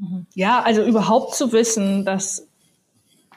[0.00, 0.26] Mhm.
[0.34, 2.46] Ja, also überhaupt zu wissen, dass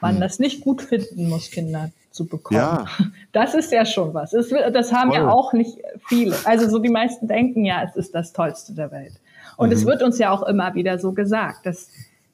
[0.00, 0.20] man hm.
[0.20, 2.60] das nicht gut finden muss, Kinder zu bekommen.
[2.60, 2.86] Ja.
[3.32, 4.30] Das ist ja schon was.
[4.30, 5.18] Das, das haben Voll.
[5.18, 6.36] ja auch nicht viele.
[6.44, 9.14] Also so die meisten denken ja, es ist das Tollste der Welt.
[9.56, 9.74] Und mhm.
[9.74, 11.88] es wird uns ja auch immer wieder so gesagt, dass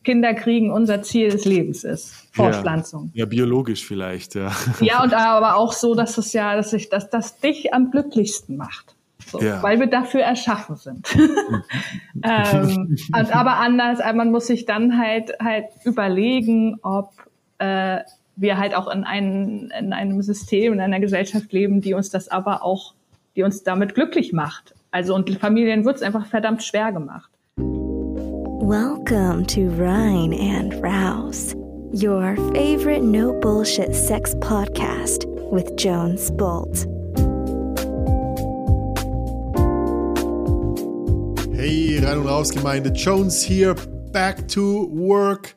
[0.05, 2.13] Kinder kriegen unser Ziel des Lebens ist.
[2.33, 3.13] Fortpflanzung.
[3.15, 4.53] Ja, ja biologisch vielleicht, ja.
[4.81, 8.59] Ja, und aber auch so, dass es ja, dass sich, dass das dich am glücklichsten
[8.59, 8.95] macht.
[9.31, 9.63] So, ja.
[9.63, 11.17] Weil wir dafür erschaffen sind.
[12.25, 17.13] ähm, aber anders, äh, man muss sich dann halt halt überlegen, ob
[17.59, 18.01] äh,
[18.37, 22.29] wir halt auch in, ein, in einem System, in einer Gesellschaft leben, die uns das
[22.29, 22.95] aber auch,
[23.37, 24.75] die uns damit glücklich macht.
[24.91, 27.31] Also und Familien wird es einfach verdammt schwer gemacht.
[27.57, 31.55] Welcome to Rhine and Rouse,
[31.93, 36.87] your favorite no bullshit sex podcast with Jones Bolt.
[41.63, 43.75] Hey, Rein und Raus Gemeinde, Jones hier,
[44.15, 45.55] back to work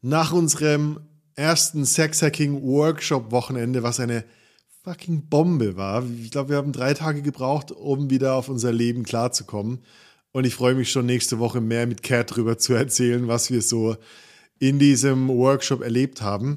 [0.00, 1.00] nach unserem
[1.34, 4.24] ersten Sex-Hacking-Workshop-Wochenende, was eine
[4.82, 6.06] fucking Bombe war.
[6.22, 9.80] Ich glaube, wir haben drei Tage gebraucht, um wieder auf unser Leben klarzukommen.
[10.30, 13.60] Und ich freue mich schon nächste Woche mehr mit Cat drüber zu erzählen, was wir
[13.60, 13.96] so
[14.58, 16.56] in diesem Workshop erlebt haben.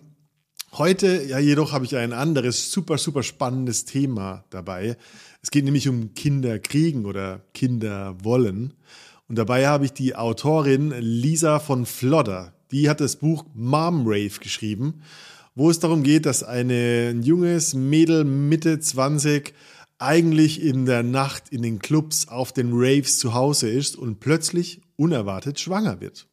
[0.78, 4.96] Heute ja jedoch habe ich ein anderes super, super spannendes Thema dabei.
[5.46, 8.74] Es geht nämlich um Kinderkriegen oder Kinderwollen.
[9.28, 14.40] Und dabei habe ich die Autorin Lisa von Flodder die hat das Buch Mom Rave
[14.40, 15.02] geschrieben,
[15.54, 19.54] wo es darum geht, dass eine, ein junges Mädel Mitte 20
[19.98, 24.82] eigentlich in der Nacht in den Clubs auf den Raves zu Hause ist und plötzlich
[24.98, 26.28] unerwartet schwanger wird.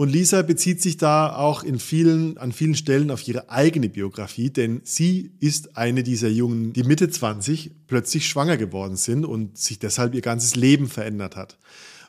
[0.00, 4.48] Und Lisa bezieht sich da auch in vielen, an vielen Stellen auf ihre eigene Biografie,
[4.48, 9.78] denn sie ist eine dieser Jungen, die Mitte 20 plötzlich schwanger geworden sind und sich
[9.78, 11.58] deshalb ihr ganzes Leben verändert hat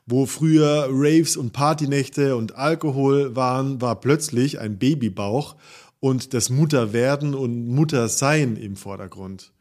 [0.06, 5.58] wo früher Raves und Partynächte und Alkohol waren, war plötzlich ein Babybauch
[6.00, 9.52] und das Mutterwerden und Muttersein im Vordergrund.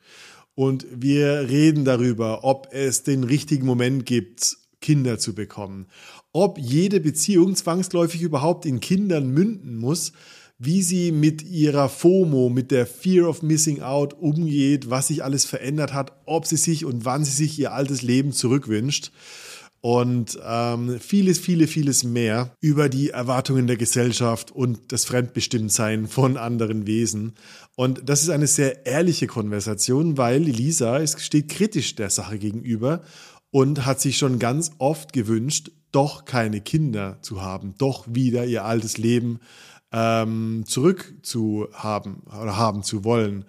[0.54, 5.86] Und wir reden darüber, ob es den richtigen Moment gibt, Kinder zu bekommen,
[6.32, 10.12] ob jede Beziehung zwangsläufig überhaupt in Kindern münden muss,
[10.58, 15.46] wie sie mit ihrer FOMO, mit der Fear of Missing Out umgeht, was sich alles
[15.46, 19.10] verändert hat, ob sie sich und wann sie sich ihr altes Leben zurückwünscht
[19.80, 26.36] und ähm, vieles, viele, vieles mehr über die Erwartungen der Gesellschaft und das Fremdbestimmtsein von
[26.36, 27.32] anderen Wesen.
[27.76, 33.02] Und das ist eine sehr ehrliche Konversation, weil Lisa steht kritisch der Sache gegenüber
[33.50, 38.64] und hat sich schon ganz oft gewünscht, doch keine Kinder zu haben, doch wieder ihr
[38.64, 39.40] altes Leben
[39.92, 43.44] ähm, zurück zu haben oder haben zu wollen.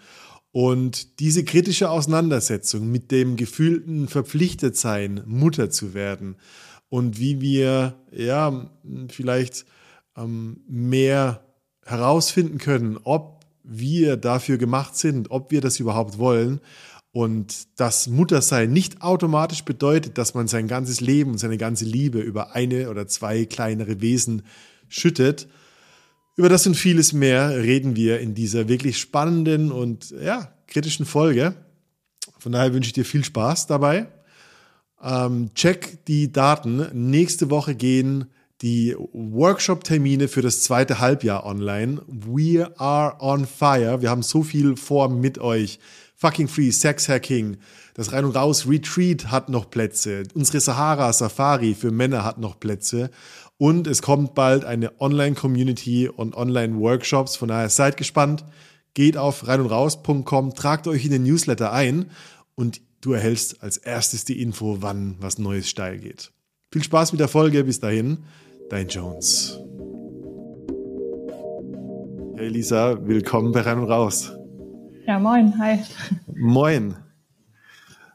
[0.51, 6.35] Und diese kritische Auseinandersetzung mit dem gefühlten Verpflichtetsein, Mutter zu werden
[6.89, 8.69] und wie wir ja
[9.09, 9.65] vielleicht
[10.17, 11.45] ähm, mehr
[11.85, 16.59] herausfinden können, ob wir dafür gemacht sind, ob wir das überhaupt wollen
[17.11, 22.19] und das Muttersein nicht automatisch bedeutet, dass man sein ganzes Leben und seine ganze Liebe
[22.19, 24.43] über eine oder zwei kleinere Wesen
[24.87, 25.47] schüttet,
[26.37, 31.55] über das und vieles mehr reden wir in dieser wirklich spannenden und ja, kritischen Folge.
[32.39, 34.07] Von daher wünsche ich dir viel Spaß dabei.
[35.03, 36.87] Ähm, check die Daten.
[36.93, 38.25] Nächste Woche gehen
[38.61, 42.01] die Workshop-Termine für das zweite Halbjahr online.
[42.07, 44.01] We are on fire.
[44.01, 45.79] Wir haben so viel vor mit euch.
[46.21, 47.57] Fucking Free, Sex Hacking,
[47.95, 50.21] das Rein und Raus Retreat hat noch Plätze.
[50.35, 53.09] Unsere Sahara Safari für Männer hat noch Plätze.
[53.57, 57.37] Und es kommt bald eine Online-Community und Online-Workshops.
[57.37, 58.45] Von daher seid gespannt.
[58.93, 62.11] Geht auf reinundraus.com, tragt euch in den Newsletter ein
[62.53, 66.31] und du erhältst als erstes die Info, wann was Neues steil geht.
[66.71, 67.63] Viel Spaß mit der Folge.
[67.63, 68.19] Bis dahin,
[68.69, 69.57] dein Jones.
[72.35, 74.33] Hey Lisa, willkommen bei Rein und Raus.
[75.11, 75.77] Ja, moin, hi.
[76.33, 76.95] Moin.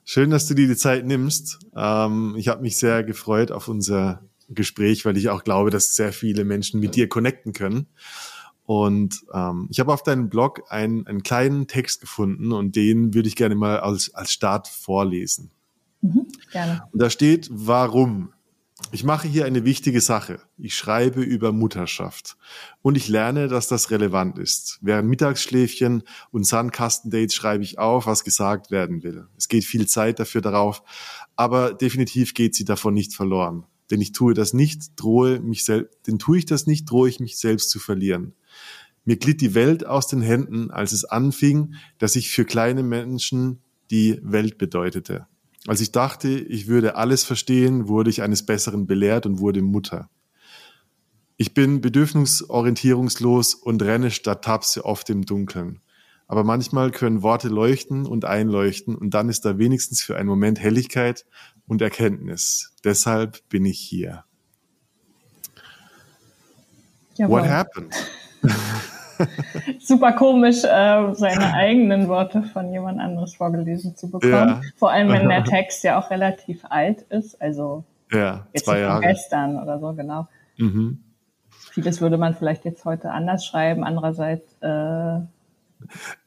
[0.06, 1.58] Schön, dass du dir die Zeit nimmst.
[1.76, 6.14] Ähm, ich habe mich sehr gefreut auf unser Gespräch, weil ich auch glaube, dass sehr
[6.14, 7.86] viele Menschen mit dir connecten können.
[8.64, 13.28] Und ähm, ich habe auf deinem Blog einen, einen kleinen Text gefunden und den würde
[13.28, 15.50] ich gerne mal als, als Start vorlesen.
[16.00, 16.82] Mhm, gerne.
[16.92, 18.32] Und da steht, warum?
[18.92, 20.38] Ich mache hier eine wichtige Sache.
[20.58, 22.36] Ich schreibe über Mutterschaft.
[22.82, 24.78] Und ich lerne, dass das relevant ist.
[24.82, 29.26] Während Mittagsschläfchen und Sandkastendates schreibe ich auf, was gesagt werden will.
[29.36, 30.82] Es geht viel Zeit dafür darauf,
[31.36, 33.64] aber definitiv geht sie davon nicht verloren.
[33.90, 37.18] Denn ich tue das nicht, drohe mich selbst, denn tue ich das nicht, drohe ich
[37.18, 38.34] mich selbst zu verlieren.
[39.04, 43.62] Mir glitt die Welt aus den Händen, als es anfing, dass ich für kleine Menschen
[43.90, 45.26] die Welt bedeutete.
[45.66, 50.08] Als ich dachte, ich würde alles verstehen, wurde ich eines Besseren belehrt und wurde Mutter.
[51.36, 55.80] Ich bin bedürfnisorientierungslos und renne statt Tapse oft im Dunkeln.
[56.28, 60.58] Aber manchmal können Worte leuchten und einleuchten und dann ist da wenigstens für einen Moment
[60.58, 61.26] Helligkeit
[61.66, 62.72] und Erkenntnis.
[62.84, 64.24] Deshalb bin ich hier.
[67.16, 67.42] Jawohl.
[67.42, 67.94] What happened?
[69.80, 74.32] Super komisch, äh, seine eigenen Worte von jemand anderes vorgelesen zu bekommen.
[74.32, 74.60] Ja.
[74.76, 79.00] Vor allem, wenn der Text ja auch relativ alt ist, also ja, jetzt zwei Jahre.
[79.00, 80.28] gestern oder so, genau.
[80.58, 80.98] Mhm.
[81.72, 83.84] Vieles würde man vielleicht jetzt heute anders schreiben.
[83.84, 85.18] Andererseits äh,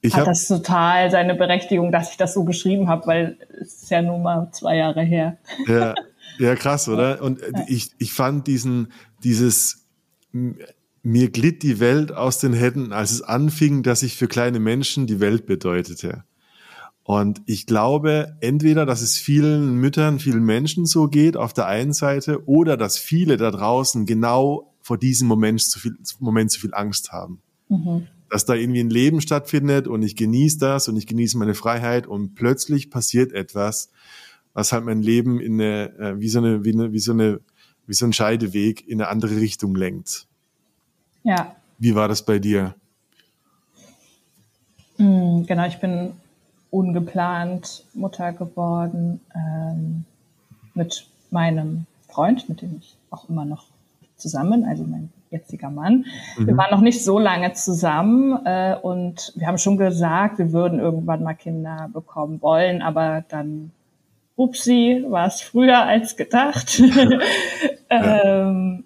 [0.01, 3.91] ich hat das total seine Berechtigung, dass ich das so geschrieben habe, weil es ist
[3.91, 5.37] ja nun mal zwei Jahre her.
[5.67, 5.95] Ja,
[6.39, 7.21] ja krass, oder?
[7.21, 8.91] Und ich, ich fand diesen,
[9.23, 9.85] dieses
[11.01, 15.07] mir glitt die Welt aus den Händen, als es anfing, dass ich für kleine Menschen
[15.07, 16.23] die Welt bedeutete.
[17.03, 21.93] Und ich glaube, entweder, dass es vielen Müttern, vielen Menschen so geht auf der einen
[21.93, 26.73] Seite, oder dass viele da draußen genau vor diesem Moment zu viel, Moment zu viel
[26.73, 27.41] Angst haben.
[27.67, 28.05] Mhm.
[28.29, 32.05] Dass da irgendwie ein Leben stattfindet und ich genieße das und ich genieße meine Freiheit
[32.05, 33.89] und plötzlich passiert etwas,
[34.53, 37.39] was halt mein Leben in eine, äh, wie so eine, wie eine, wie so eine,
[37.87, 40.27] wie so ein Scheideweg in eine andere Richtung lenkt.
[41.23, 41.55] Ja.
[41.77, 42.75] Wie war das bei dir?
[44.97, 46.13] Mm, genau, ich bin
[46.71, 50.05] ungeplant Mutter geworden ähm,
[50.73, 53.65] mit meinem Freund, mit dem ich auch immer noch
[54.17, 56.05] zusammen, also mein jetziger Mann.
[56.37, 56.47] Mhm.
[56.47, 60.79] Wir waren noch nicht so lange zusammen äh, und wir haben schon gesagt, wir würden
[60.79, 63.71] irgendwann mal Kinder bekommen wollen, aber dann,
[64.35, 66.81] upsi, war es früher als gedacht.
[67.89, 68.83] ähm,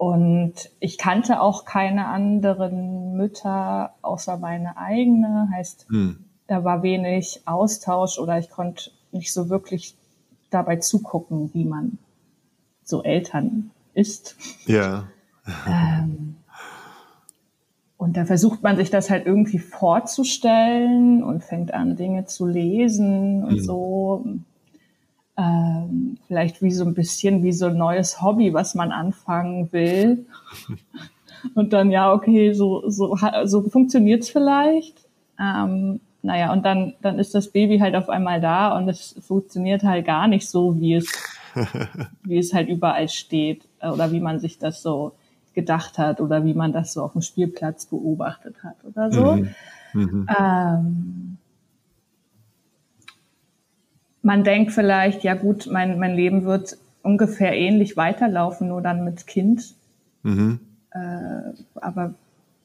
[0.00, 5.50] und ich kannte auch keine anderen Mütter außer meine eigene.
[5.52, 6.24] Heißt, hm.
[6.46, 9.98] da war wenig Austausch oder ich konnte nicht so wirklich
[10.48, 11.98] dabei zugucken, wie man
[12.82, 14.36] so Eltern ist.
[14.64, 15.08] Ja.
[15.68, 16.36] ähm,
[17.98, 23.44] und da versucht man sich das halt irgendwie vorzustellen und fängt an, Dinge zu lesen
[23.44, 23.62] und hm.
[23.62, 24.24] so
[25.40, 30.26] ähm, vielleicht wie so ein bisschen wie so ein neues Hobby, was man anfangen will.
[31.54, 35.06] Und dann, ja, okay, so, so, so funktioniert's vielleicht.
[35.38, 39.82] Ähm, naja, und dann, dann ist das Baby halt auf einmal da und es funktioniert
[39.82, 41.10] halt gar nicht so, wie es,
[42.24, 45.12] wie es halt überall steht äh, oder wie man sich das so
[45.54, 49.36] gedacht hat oder wie man das so auf dem Spielplatz beobachtet hat oder so.
[49.36, 49.54] Mhm.
[49.94, 50.26] Mhm.
[50.38, 51.38] Ähm,
[54.22, 59.26] man denkt vielleicht, ja gut, mein, mein Leben wird ungefähr ähnlich weiterlaufen, nur dann mit
[59.26, 59.74] Kind.
[60.22, 60.60] Mhm.
[60.90, 62.14] Äh, aber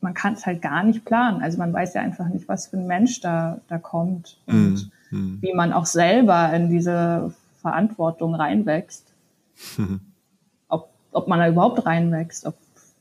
[0.01, 1.41] man kann es halt gar nicht planen.
[1.41, 5.39] Also man weiß ja einfach nicht, was für ein Mensch da, da kommt und mhm.
[5.41, 9.13] wie man auch selber in diese Verantwortung reinwächst.
[9.77, 10.01] Mhm.
[10.67, 12.55] Ob, ob man da überhaupt reinwächst, ob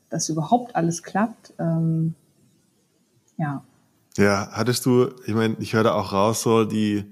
[0.09, 1.53] das überhaupt alles klappt.
[1.59, 2.15] Ähm,
[3.37, 3.63] ja.
[4.17, 7.03] Ja, hattest du, ich meine, ich höre da auch raus, so die,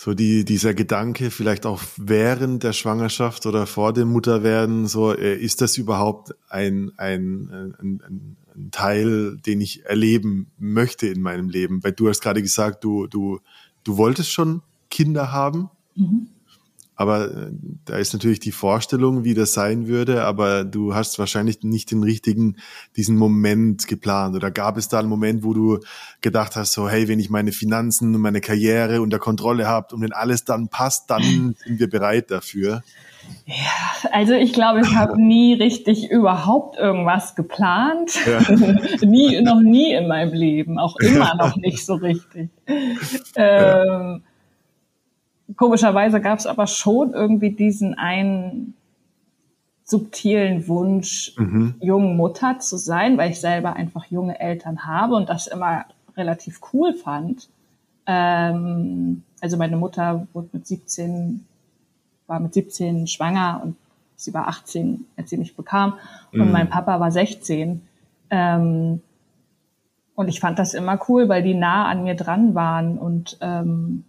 [0.00, 5.34] so die, dieser Gedanke, vielleicht auch während der Schwangerschaft oder vor dem Mutterwerden, so, äh,
[5.34, 11.82] ist das überhaupt ein, ein, ein, ein, Teil, den ich erleben möchte in meinem Leben?
[11.82, 13.40] Weil du hast gerade gesagt, du, du,
[13.82, 15.68] du wolltest schon Kinder haben.
[15.96, 16.28] Mhm.
[16.98, 17.50] Aber äh,
[17.84, 22.02] da ist natürlich die Vorstellung, wie das sein würde, aber du hast wahrscheinlich nicht den
[22.02, 22.56] richtigen,
[22.96, 24.34] diesen Moment geplant.
[24.34, 25.78] Oder gab es da einen Moment, wo du
[26.22, 30.02] gedacht hast, so, hey, wenn ich meine Finanzen und meine Karriere unter Kontrolle habe und
[30.02, 32.82] wenn alles dann passt, dann sind wir bereit dafür?
[33.46, 38.18] Ja, also ich glaube, ich habe nie richtig überhaupt irgendwas geplant.
[38.26, 38.40] Ja.
[39.06, 42.50] nie, noch nie in meinem Leben, auch immer noch nicht so richtig.
[43.36, 44.22] Ähm,
[45.56, 48.74] komischerweise gab es aber schon irgendwie diesen einen
[49.84, 51.74] subtilen Wunsch, mhm.
[51.80, 55.86] jungen Mutter zu sein, weil ich selber einfach junge Eltern habe und das immer
[56.16, 57.48] relativ cool fand.
[58.06, 61.46] Ähm, also meine Mutter wurde mit 17,
[62.26, 63.76] war mit 17 schwanger und
[64.16, 65.94] sie war 18, als sie mich bekam
[66.32, 66.42] mhm.
[66.42, 67.80] und mein Papa war 16.
[68.30, 69.00] Ähm,
[70.14, 74.04] und ich fand das immer cool, weil die nah an mir dran waren und ähm,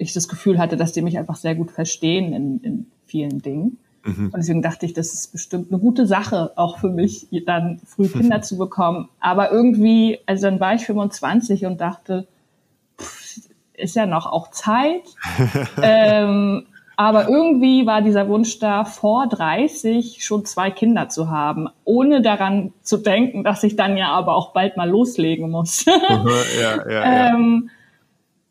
[0.00, 3.78] ich das Gefühl hatte, dass die mich einfach sehr gut verstehen in, in vielen Dingen.
[4.04, 4.26] Mhm.
[4.26, 8.08] Und deswegen dachte ich, das ist bestimmt eine gute Sache, auch für mich, dann früh
[8.08, 9.08] Kinder zu bekommen.
[9.20, 12.26] Aber irgendwie, also dann war ich 25 und dachte,
[12.98, 13.40] pff,
[13.74, 15.02] ist ja noch auch Zeit.
[15.82, 16.66] ähm,
[16.96, 22.74] aber irgendwie war dieser Wunsch da, vor 30 schon zwei Kinder zu haben, ohne daran
[22.82, 25.84] zu denken, dass ich dann ja aber auch bald mal loslegen muss.
[25.86, 25.96] ja,
[26.60, 27.34] ja, ja.
[27.34, 27.70] Ähm,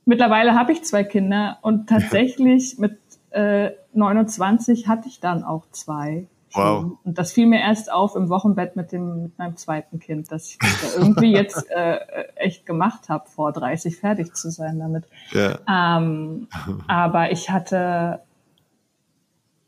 [0.10, 2.98] mittlerweile habe ich zwei Kinder und tatsächlich mit
[3.30, 6.28] äh, 29 hatte ich dann auch zwei.
[6.54, 6.98] Wow.
[7.04, 10.50] Und das fiel mir erst auf im Wochenbett mit dem mit meinem zweiten Kind, dass
[10.50, 12.00] ich das da irgendwie jetzt äh,
[12.36, 15.06] echt gemacht habe, vor 30 fertig zu sein damit.
[15.32, 15.60] Ja.
[16.00, 16.48] Ähm,
[16.88, 18.22] aber ich hatte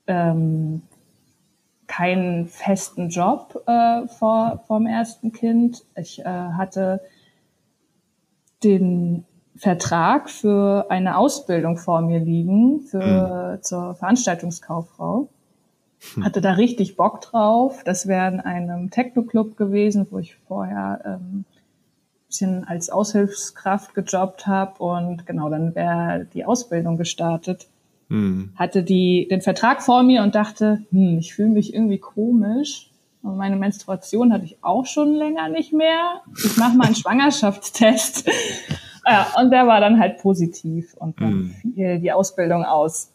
[0.07, 0.81] ähm,
[1.86, 5.83] keinen festen Job äh, vor vom ersten Kind.
[5.95, 7.00] Ich äh, hatte
[8.63, 9.25] den
[9.62, 13.62] Vertrag für eine Ausbildung vor mir liegen für mhm.
[13.62, 15.30] zur Veranstaltungskauffrau.
[16.15, 16.25] Hm.
[16.25, 17.84] Hatte da richtig Bock drauf.
[17.86, 21.46] Das wäre in einem Techno-Club gewesen, wo ich vorher ähm,
[22.25, 27.68] bisschen als Aushilfskraft gejobbt habe und genau, dann wäre die Ausbildung gestartet.
[28.10, 28.53] Mhm.
[28.56, 32.89] Hatte die den Vertrag vor mir und dachte, hm, ich fühle mich irgendwie komisch.
[33.22, 36.22] Und meine Menstruation hatte ich auch schon länger nicht mehr.
[36.44, 38.27] Ich mache mal einen Schwangerschaftstest.
[39.05, 41.55] Ja, und der war dann halt positiv und dann mhm.
[41.62, 43.12] fiel die Ausbildung aus.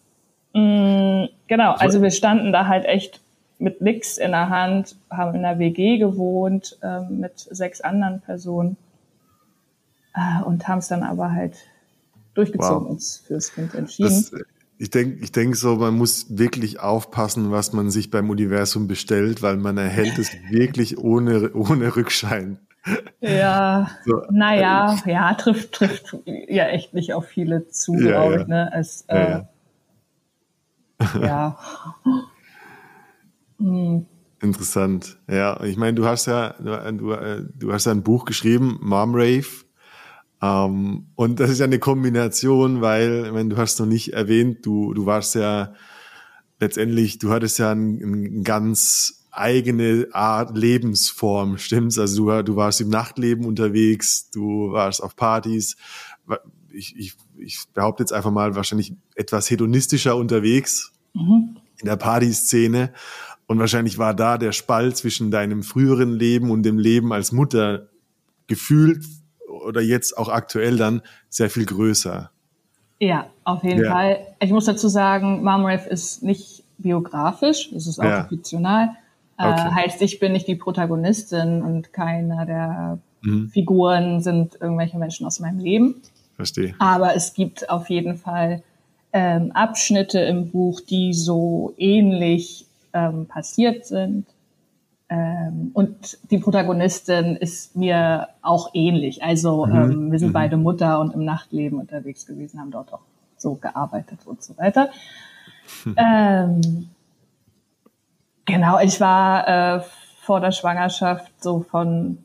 [0.54, 3.20] Mhm, genau, also wir standen da halt echt
[3.58, 8.76] mit nix in der Hand, haben in der WG gewohnt ähm, mit sechs anderen Personen
[10.14, 11.56] äh, und haben es dann aber halt
[12.34, 12.90] durchgezogen, wow.
[12.90, 14.26] uns fürs Kind entschieden.
[14.30, 14.32] Das,
[14.78, 19.42] ich denke ich denk so, man muss wirklich aufpassen, was man sich beim Universum bestellt,
[19.42, 22.58] weil man erhält es wirklich ohne, ohne Rückschein.
[23.20, 28.40] Ja, so, naja, äh, ja, trifft, trifft ja echt nicht auf viele zu, ja, glaube
[28.42, 28.46] ich.
[28.46, 28.70] Ne?
[28.74, 31.20] Es, äh, ja.
[31.20, 31.58] ja.
[33.58, 34.06] hm.
[34.42, 35.18] Interessant.
[35.28, 39.14] Ja, ich meine, du hast ja, du, äh, du hast ja ein Buch geschrieben, Mom
[39.14, 39.64] Rave.
[40.42, 44.92] Ähm, und das ist ja eine Kombination, weil, meine, du hast noch nicht erwähnt, du,
[44.92, 45.72] du warst ja
[46.60, 51.98] letztendlich, du hattest ja ein, ein ganz eigene Art Lebensform, stimmt's?
[51.98, 55.76] Also du, du warst im Nachtleben unterwegs, du warst auf Partys.
[56.72, 61.56] Ich, ich, ich behaupte jetzt einfach mal wahrscheinlich etwas hedonistischer unterwegs mhm.
[61.78, 62.92] in der Partyszene.
[63.46, 67.88] Und wahrscheinlich war da der Spalt zwischen deinem früheren Leben und dem Leben als Mutter
[68.48, 69.04] gefühlt
[69.48, 72.30] oder jetzt auch aktuell dann sehr viel größer.
[72.98, 73.92] Ja, auf jeden ja.
[73.92, 74.18] Fall.
[74.40, 78.24] Ich muss dazu sagen, Marmrev ist nicht biografisch, es ist auch ja.
[78.24, 78.90] fiktional.
[79.38, 79.68] Okay.
[79.68, 83.48] Äh, heißt, ich bin nicht die Protagonistin und keiner der mhm.
[83.50, 86.02] Figuren sind irgendwelche Menschen aus meinem Leben.
[86.36, 86.74] Verstehe.
[86.78, 88.62] Aber es gibt auf jeden Fall
[89.12, 94.26] ähm, Abschnitte im Buch, die so ähnlich ähm, passiert sind.
[95.08, 99.22] Ähm, und die Protagonistin ist mir auch ähnlich.
[99.22, 99.74] Also mhm.
[99.74, 100.34] ähm, wir sind mhm.
[100.34, 103.02] beide Mutter und im Nachtleben unterwegs gewesen, haben dort auch
[103.36, 104.90] so gearbeitet und so weiter.
[105.96, 106.88] ähm,
[108.46, 109.80] genau, ich war äh,
[110.22, 112.18] vor der Schwangerschaft so von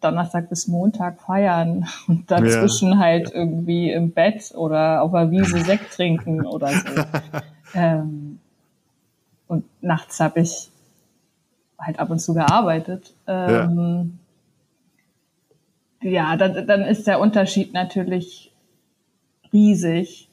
[0.00, 2.98] Donnerstag bis Montag feiern und dazwischen ja.
[2.98, 7.02] halt irgendwie im Bett oder auf der Wiese Sekt trinken oder so.
[7.74, 8.40] ähm,
[9.48, 10.70] und nachts habe ich
[11.78, 13.14] halt ab und zu gearbeitet.
[13.26, 14.18] Ähm,
[16.02, 18.52] ja, ja dann, dann ist der Unterschied natürlich
[19.52, 20.25] riesig.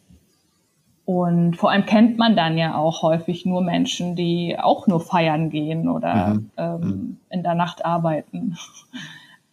[1.05, 5.50] Und vor allem kennt man dann ja auch häufig nur Menschen, die auch nur feiern
[5.50, 6.51] gehen oder mhm.
[6.55, 7.17] ähm, mhm.
[7.29, 8.57] in der Nacht arbeiten.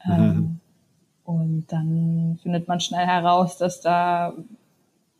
[0.02, 0.12] Mhm.
[0.14, 0.61] ähm,
[1.25, 4.33] und dann findet man schnell heraus, dass da,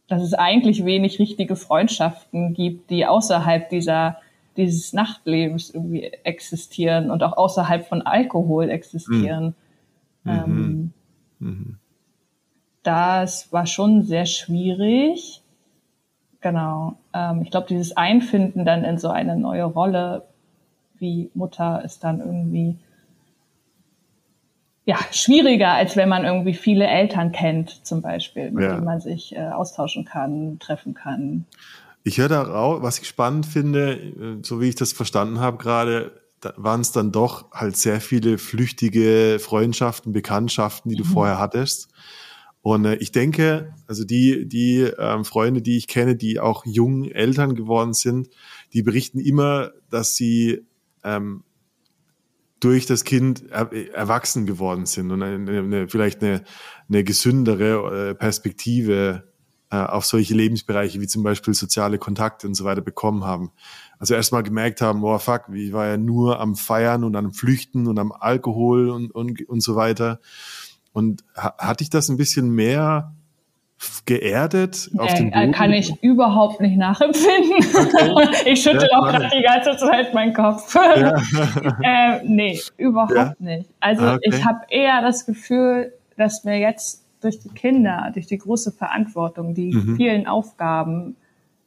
[0.09, 4.17] dass es eigentlich wenig richtige Freundschaften gibt, die außerhalb dieser
[4.57, 9.55] dieses Nachtlebens irgendwie existieren und auch außerhalb von Alkohol existieren.
[10.25, 10.31] Mhm.
[10.31, 10.93] Ähm,
[11.39, 11.79] mhm.
[12.83, 15.43] Das war schon sehr schwierig.
[16.41, 16.97] Genau.
[17.13, 20.25] Ähm, ich glaube, dieses Einfinden dann in so eine neue Rolle
[20.99, 22.77] wie Mutter ist dann irgendwie
[24.85, 28.75] ja, schwieriger, als wenn man irgendwie viele Eltern kennt, zum Beispiel, mit ja.
[28.75, 31.45] denen man sich äh, austauschen kann, treffen kann.
[32.03, 35.59] Ich höre da raus, was ich spannend finde, äh, so wie ich das verstanden habe
[35.59, 36.13] gerade,
[36.57, 41.09] waren es dann doch halt sehr viele flüchtige Freundschaften, Bekanntschaften, die du mhm.
[41.09, 41.91] vorher hattest.
[42.63, 47.05] Und äh, ich denke, also die, die ähm, Freunde, die ich kenne, die auch jung
[47.05, 48.29] Eltern geworden sind,
[48.73, 50.67] die berichten immer, dass sie
[51.03, 51.43] ähm,
[52.61, 56.45] durch das Kind er, erwachsen geworden sind und eine, eine, vielleicht eine,
[56.89, 59.25] eine gesündere äh, Perspektive
[59.71, 63.51] äh, auf solche Lebensbereiche wie zum Beispiel soziale Kontakte und so weiter bekommen haben.
[63.99, 67.87] Also erstmal gemerkt haben, boah, fuck, ich war ja nur am Feiern und am Flüchten
[67.87, 70.21] und am Alkohol und, und, und so weiter.
[70.93, 73.13] Und ha hatte ich das ein bisschen mehr
[74.05, 75.53] geerdet auf den Boden?
[75.53, 77.65] Kann ich überhaupt nicht nachempfinden.
[77.75, 78.37] Okay.
[78.53, 80.75] ich schüttel ja, auch gerade die ganze Zeit meinen Kopf.
[80.75, 81.15] Ja.
[81.83, 83.35] äh, nee, überhaupt ja.
[83.39, 83.69] nicht.
[83.81, 84.31] Also ah, okay.
[84.31, 89.55] ich habe eher das Gefühl, dass mir jetzt durch die Kinder, durch die große Verantwortung,
[89.55, 89.97] die mhm.
[89.97, 91.17] vielen Aufgaben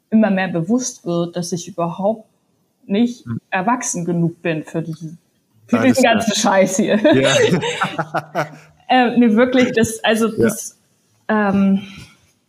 [0.09, 2.27] immer mehr bewusst wird, dass ich überhaupt
[2.85, 3.39] nicht hm.
[3.49, 5.17] erwachsen genug bin für diesen,
[5.67, 6.97] für diesen ganzen Scheiß hier.
[6.97, 8.47] Ja.
[8.87, 10.43] Äh, nee, wirklich, das, also ja.
[10.43, 10.79] das,
[11.27, 11.81] ähm,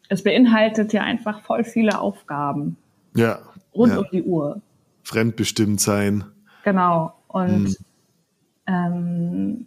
[0.09, 2.77] es beinhaltet ja einfach voll viele Aufgaben.
[3.15, 3.41] Ja.
[3.75, 3.99] Rund ja.
[3.99, 4.61] um die Uhr.
[5.03, 6.25] Fremdbestimmt sein.
[6.65, 7.15] Genau.
[7.29, 7.77] Und hm.
[8.67, 9.67] ähm,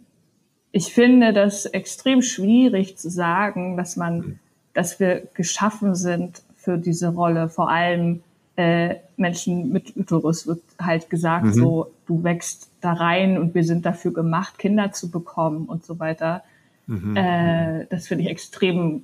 [0.72, 4.38] ich finde das extrem schwierig zu sagen, dass man, hm.
[4.74, 7.48] dass wir geschaffen sind für diese Rolle.
[7.48, 8.22] Vor allem
[8.58, 11.52] äh, Menschen mit Uterus wird halt gesagt, mhm.
[11.52, 16.00] so du wächst da rein und wir sind dafür gemacht, Kinder zu bekommen und so
[16.00, 16.42] weiter.
[16.88, 17.16] Mhm.
[17.16, 19.02] Äh, das finde ich extrem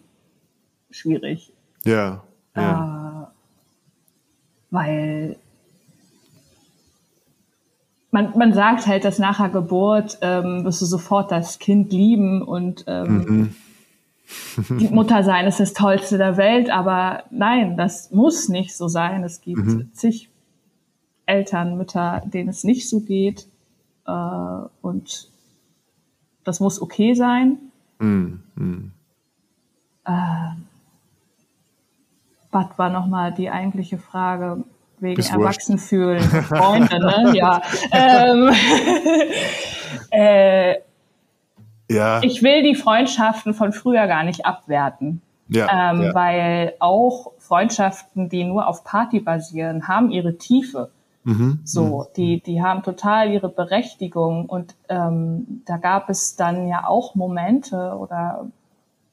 [0.91, 1.53] schwierig.
[1.85, 2.25] Ja.
[2.57, 3.23] ja.
[3.23, 3.35] Äh,
[4.71, 5.37] weil
[8.11, 12.43] man, man sagt halt, dass nach der Geburt ähm, wirst du sofort das Kind lieben
[12.43, 13.55] und ähm,
[14.57, 14.79] mhm.
[14.79, 19.25] die Mutter sein ist das Tollste der Welt, aber nein, das muss nicht so sein.
[19.25, 19.91] Es gibt mhm.
[19.93, 20.31] zig
[21.27, 23.47] Eltern, Mütter, denen es nicht so geht
[24.07, 24.13] äh,
[24.81, 25.29] und
[26.45, 27.59] das muss okay sein.
[27.99, 28.93] Mhm.
[30.05, 30.11] Äh,
[32.51, 34.65] was war nochmal die eigentliche Frage?
[35.05, 37.33] wegen Erwachsenfühlen, Freunde, ne?
[37.37, 37.63] Ja.
[37.93, 38.51] ähm,
[40.11, 40.77] äh,
[41.89, 42.23] ja.
[42.23, 45.23] Ich will die Freundschaften von früher gar nicht abwerten.
[45.49, 46.15] Ja, ähm, ja.
[46.15, 50.91] Weil auch Freundschaften, die nur auf Party basieren, haben ihre Tiefe.
[51.25, 52.05] Mhm, so, mhm.
[52.17, 54.47] die, die haben total ihre Berechtigung.
[54.47, 58.47] Und ähm, da gab es dann ja auch Momente oder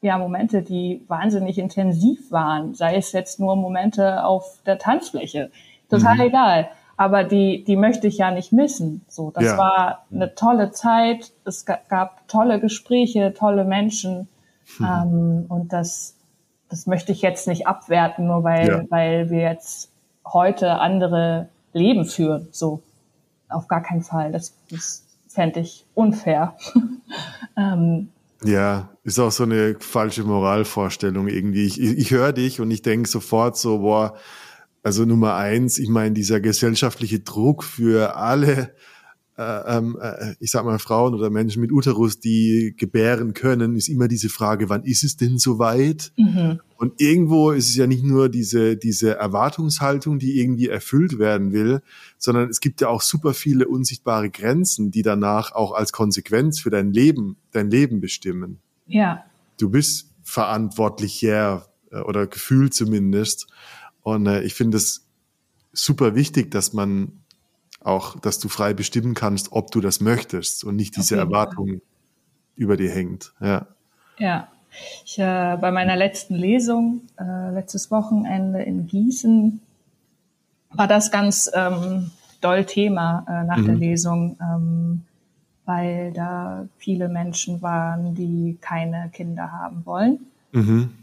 [0.01, 2.74] ja, Momente, die wahnsinnig intensiv waren.
[2.74, 5.51] Sei es jetzt nur Momente auf der Tanzfläche
[5.89, 6.22] total mhm.
[6.22, 6.70] egal.
[6.98, 9.03] Aber die, die möchte ich ja nicht missen.
[9.08, 9.58] So, das ja.
[9.58, 11.32] war eine tolle Zeit.
[11.46, 14.27] Es gab tolle Gespräche, tolle Menschen.
[14.77, 14.86] Mhm.
[14.86, 16.15] Ähm, und das,
[16.70, 18.84] das möchte ich jetzt nicht abwerten, nur weil, ja.
[18.89, 19.91] weil wir jetzt
[20.25, 22.48] heute andere Leben führen.
[22.51, 22.82] So,
[23.50, 24.32] auf gar keinen Fall.
[24.32, 26.56] Das, das fände ich unfair.
[27.58, 28.10] ähm,
[28.44, 31.66] ja, ist auch so eine falsche Moralvorstellung irgendwie.
[31.66, 34.16] Ich, ich, ich höre dich und ich denke sofort so, boah,
[34.84, 38.74] also Nummer eins, ich meine, dieser gesellschaftliche Druck für alle,
[39.38, 43.90] äh, ähm, äh, ich sag mal, Frauen oder Menschen mit Uterus, die gebären können, ist
[43.90, 46.12] immer diese Frage, wann ist es denn soweit?
[46.18, 46.60] Mhm.
[46.81, 51.83] Und irgendwo ist es ja nicht nur diese, diese Erwartungshaltung, die irgendwie erfüllt werden will,
[52.17, 56.72] sondern es gibt ja auch super viele unsichtbare Grenzen, die danach auch als Konsequenz für
[56.72, 58.57] dein Leben, dein Leben bestimmen.
[58.87, 59.24] Ja.
[59.59, 63.46] Du bist verantwortlicher äh, oder gefühlt zumindest.
[64.01, 65.05] Und äh, ich finde es
[65.74, 67.11] super wichtig, dass man
[67.79, 71.81] auch, dass du frei bestimmen kannst, ob du das möchtest und nicht diese Erwartung
[72.55, 73.35] über dir hängt.
[73.39, 73.67] Ja.
[74.17, 74.51] Ja.
[75.05, 79.62] Ich, äh, bei meiner letzten Lesung, äh, letztes Wochenende in Gießen,
[80.74, 83.66] war das ganz ähm, doll Thema äh, nach mhm.
[83.66, 85.01] der Lesung, ähm,
[85.66, 90.20] weil da viele Menschen waren, die keine Kinder haben wollen.
[90.51, 90.94] Mhm.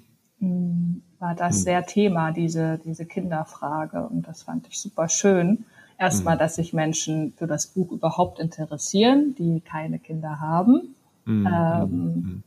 [0.40, 1.62] Mm, war das mhm.
[1.62, 4.06] sehr Thema, diese, diese Kinderfrage.
[4.06, 5.64] Und das fand ich super schön.
[5.98, 6.38] Erstmal, mhm.
[6.40, 10.94] dass sich Menschen für das Buch überhaupt interessieren, die keine Kinder haben.
[11.24, 11.46] Mhm.
[11.46, 12.42] Ähm, mhm.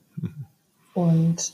[1.01, 1.53] Und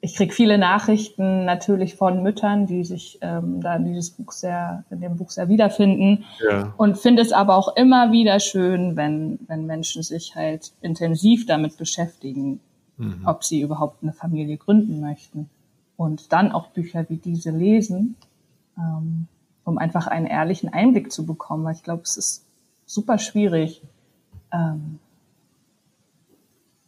[0.00, 4.84] ich krieg viele Nachrichten natürlich von Müttern, die sich ähm, da in dieses Buch sehr,
[4.90, 6.24] in dem Buch sehr wiederfinden.
[6.46, 6.74] Ja.
[6.76, 11.78] Und finde es aber auch immer wieder schön, wenn, wenn Menschen sich halt intensiv damit
[11.78, 12.60] beschäftigen,
[12.98, 13.22] mhm.
[13.24, 15.48] ob sie überhaupt eine Familie gründen möchten
[15.96, 18.16] und dann auch Bücher wie diese lesen,
[18.76, 19.26] ähm,
[19.64, 22.44] um einfach einen ehrlichen Einblick zu bekommen, weil ich glaube, es ist
[22.84, 23.80] super schwierig,
[24.52, 24.98] ähm,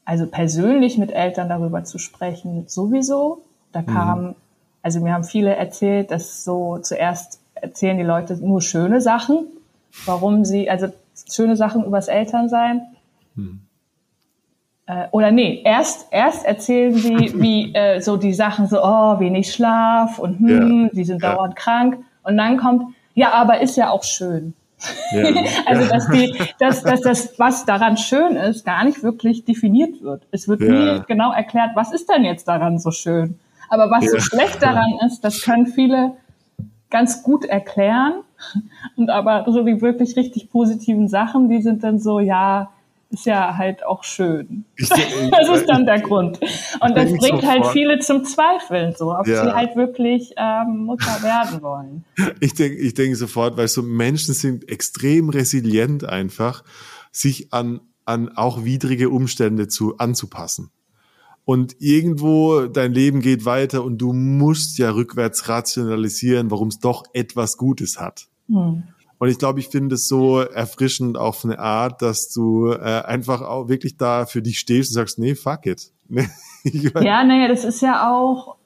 [0.07, 3.42] also persönlich mit Eltern darüber zu sprechen, sowieso.
[3.73, 3.87] Da mhm.
[3.87, 4.35] kam, mhm.
[4.83, 9.47] also mir haben viele erzählt, dass so zuerst erzählen die Leute nur schöne Sachen,
[10.07, 10.88] warum sie, also
[11.31, 12.83] schöne Sachen übers Elternsein.
[13.35, 13.61] Mhm
[14.87, 19.53] äh, oder nee, erst, erst erzählen sie, wie äh, so die Sachen so, oh, wenig
[19.53, 20.90] Schlaf und hm, ja.
[20.92, 21.35] die sind ja.
[21.35, 21.99] dauernd krank.
[22.23, 24.55] Und dann kommt, ja, aber ist ja auch schön.
[25.12, 25.24] Ja.
[25.64, 30.26] also dass die, dass, dass das, was daran schön ist, gar nicht wirklich definiert wird.
[30.32, 33.38] Es wird nie genau erklärt, was ist denn jetzt daran so schön.
[33.68, 36.12] Aber was so schlecht daran ist, das können viele
[36.90, 38.22] ganz gut erklären.
[38.96, 42.70] Und aber so die wirklich richtig positiven Sachen, die sind dann so, ja,
[43.16, 44.64] ist ja halt auch schön.
[44.76, 46.38] Ich, ich, das ist dann der Grund.
[46.81, 49.44] Und das bringt halt viele zum Zweifeln, so, ob ja.
[49.44, 52.05] sie halt wirklich ähm, Mutter werden wollen.
[52.40, 56.64] Ich denke ich denke sofort, weil so Menschen sind extrem resilient einfach,
[57.11, 60.70] sich an, an auch widrige Umstände zu, anzupassen.
[61.44, 67.05] Und irgendwo dein Leben geht weiter und du musst ja rückwärts rationalisieren, warum es doch
[67.12, 68.29] etwas Gutes hat.
[68.48, 68.83] Hm.
[69.18, 73.40] Und ich glaube, ich finde es so erfrischend auf eine Art, dass du äh, einfach
[73.40, 75.90] auch wirklich da für dich stehst und sagst, nee, fuck it.
[76.64, 78.57] ja, naja, das ist ja auch,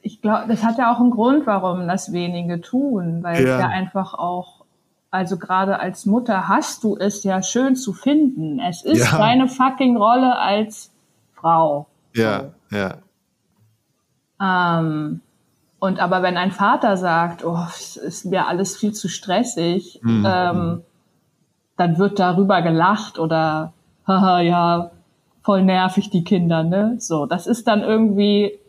[0.00, 3.56] ich glaube, das hat ja auch einen Grund, warum das wenige tun, weil ja.
[3.56, 4.64] es ja einfach auch,
[5.10, 8.60] also gerade als Mutter hast du es ja schön zu finden.
[8.60, 9.18] Es ist ja.
[9.18, 10.92] deine fucking Rolle als
[11.34, 11.86] Frau.
[12.14, 12.76] Ja, so.
[12.76, 12.98] ja.
[14.40, 15.20] Ähm,
[15.82, 20.24] und aber wenn ein Vater sagt, oh, es ist mir alles viel zu stressig, mhm.
[20.24, 20.82] ähm,
[21.76, 23.72] dann wird darüber gelacht oder,
[24.06, 24.92] haha, ja,
[25.42, 26.94] voll nervig die Kinder, ne?
[27.00, 28.60] So, das ist dann irgendwie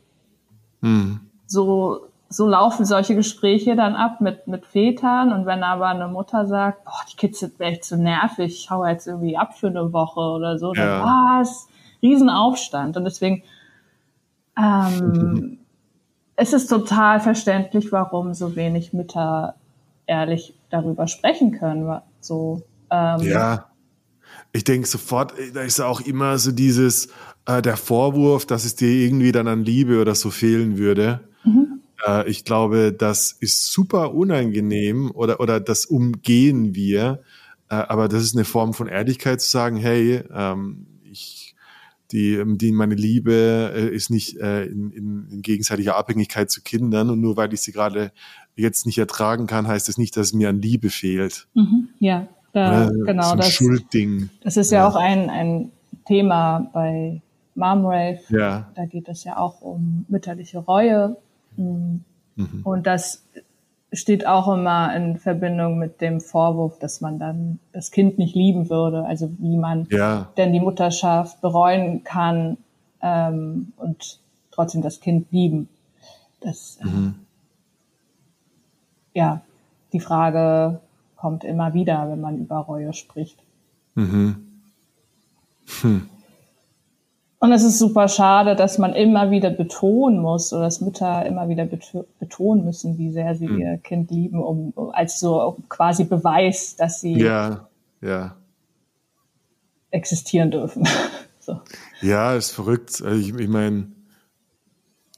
[0.81, 1.19] mhm.
[1.45, 5.33] so, so laufen solche Gespräche dann ab mit, mit Vätern.
[5.33, 8.87] Und wenn aber eine Mutter sagt, boah, die Kids sind echt zu nervig, ich hau
[8.87, 10.83] jetzt irgendwie ab für eine Woche oder so, ja.
[10.83, 11.67] dann was?
[12.01, 12.97] Riesenaufstand.
[12.97, 13.43] Und deswegen,
[14.57, 15.59] ähm,
[16.35, 19.55] es ist total verständlich, warum so wenig Mütter
[20.07, 22.01] ehrlich darüber sprechen können.
[22.19, 23.69] So, ähm, ja,
[24.51, 27.09] ich denke sofort, da ist auch immer so dieses,
[27.45, 31.21] äh, der Vorwurf, dass es dir irgendwie dann an Liebe oder so fehlen würde.
[31.43, 31.81] Mhm.
[32.05, 37.21] Äh, ich glaube, das ist super unangenehm oder, oder das umgehen wir.
[37.69, 40.85] Äh, aber das ist eine Form von Ehrlichkeit zu sagen, hey, ähm,
[42.13, 46.61] die, ähm, die meine Liebe äh, ist nicht äh, in, in, in gegenseitiger Abhängigkeit zu
[46.61, 48.11] Kindern und nur weil ich sie gerade
[48.55, 51.47] jetzt nicht ertragen kann, heißt das nicht, dass es mir an Liebe fehlt.
[51.55, 53.31] Mhm, ja, da, äh, genau.
[53.31, 54.29] So das Schuldding.
[54.41, 55.71] Das ist ja, ja, auch ein, ein
[56.05, 57.21] Thema bei
[57.55, 58.19] Mom Rave.
[58.29, 58.71] Ja.
[58.75, 61.17] Da geht es ja auch um mütterliche Reue.
[61.57, 62.03] Mhm.
[62.63, 63.23] Und das
[63.93, 68.69] steht auch immer in Verbindung mit dem Vorwurf, dass man dann das Kind nicht lieben
[68.69, 69.05] würde.
[69.05, 70.29] Also wie man ja.
[70.37, 72.57] denn die Mutterschaft bereuen kann
[73.01, 74.19] ähm, und
[74.51, 75.69] trotzdem das Kind lieben.
[76.41, 77.15] Das, äh, mhm.
[79.13, 79.41] ja,
[79.93, 80.79] die Frage
[81.15, 83.39] kommt immer wieder, wenn man über Reue spricht.
[83.95, 84.47] Mhm.
[85.81, 86.09] Hm.
[87.43, 91.49] Und es ist super schade, dass man immer wieder betonen muss oder dass Mütter immer
[91.49, 93.59] wieder betonen müssen, wie sehr sie mhm.
[93.59, 97.67] ihr Kind lieben, um als so quasi Beweis, dass sie ja,
[97.99, 98.37] ja.
[99.91, 100.87] existieren dürfen.
[101.41, 101.59] so.
[101.99, 103.03] Ja, ist verrückt.
[103.03, 103.91] Also ich, ich meine,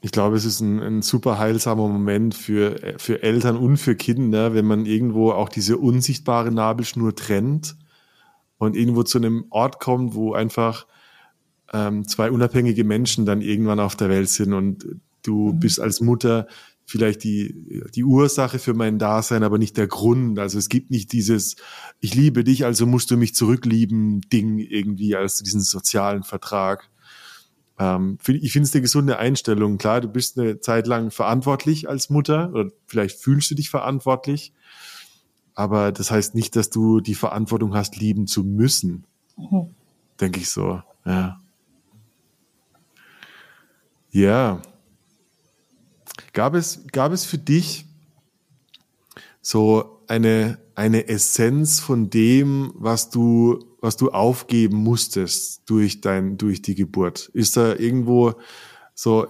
[0.00, 4.52] ich glaube, es ist ein, ein, super heilsamer Moment für, für Eltern und für Kinder,
[4.52, 7.76] wenn man irgendwo auch diese unsichtbare Nabelschnur trennt
[8.58, 10.86] und irgendwo zu einem Ort kommt, wo einfach
[11.72, 14.86] ähm, zwei unabhängige Menschen dann irgendwann auf der Welt sind und
[15.22, 15.60] du mhm.
[15.60, 16.46] bist als Mutter
[16.86, 20.38] vielleicht die, die Ursache für mein Dasein, aber nicht der Grund.
[20.38, 21.56] Also es gibt nicht dieses,
[21.98, 26.88] ich liebe dich, also musst du mich zurücklieben, Ding irgendwie, als diesen sozialen Vertrag.
[27.78, 29.78] Ähm, ich finde es eine gesunde Einstellung.
[29.78, 34.52] Klar, du bist eine Zeit lang verantwortlich als Mutter oder vielleicht fühlst du dich verantwortlich,
[35.54, 39.04] aber das heißt nicht, dass du die Verantwortung hast, lieben zu müssen.
[39.36, 39.70] Mhm.
[40.20, 41.40] Denke ich so, ja.
[44.16, 44.62] Ja.
[46.32, 47.84] Gab es, gab es für dich
[49.42, 56.62] so eine, eine Essenz von dem, was du, was du aufgeben musstest durch dein, durch
[56.62, 57.30] die Geburt?
[57.34, 58.36] Ist da irgendwo
[58.98, 59.26] so,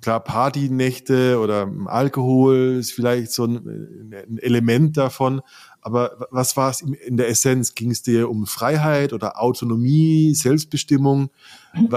[0.00, 5.42] klar, Partynächte oder Alkohol ist vielleicht so ein, ein Element davon,
[5.82, 7.74] aber was war es in der Essenz?
[7.74, 11.28] Ging es dir um Freiheit oder Autonomie, Selbstbestimmung?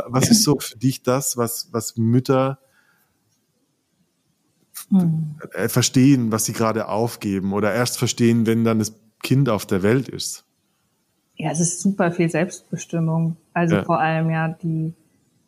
[0.09, 2.59] Was ist so für dich das, was, was Mütter
[4.89, 5.37] hm.
[5.67, 10.09] verstehen, was sie gerade aufgeben oder erst verstehen, wenn dann das Kind auf der Welt
[10.09, 10.43] ist?
[11.37, 13.37] Ja, es ist super viel Selbstbestimmung.
[13.53, 13.83] Also ja.
[13.85, 14.93] vor allem ja die,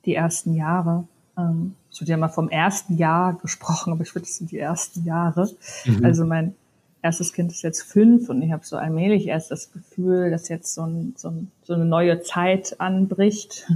[0.06, 1.10] die ersten Jahre.
[1.38, 4.60] Ähm, ich würde ja mal vom ersten Jahr gesprochen, aber ich würde es sind die
[4.60, 5.50] ersten Jahre.
[5.86, 6.06] Mhm.
[6.06, 6.56] Also mein
[7.02, 10.74] erstes Kind ist jetzt fünf und ich habe so allmählich erst das Gefühl, dass jetzt
[10.74, 13.72] so, ein, so, ein, so eine neue Zeit anbricht.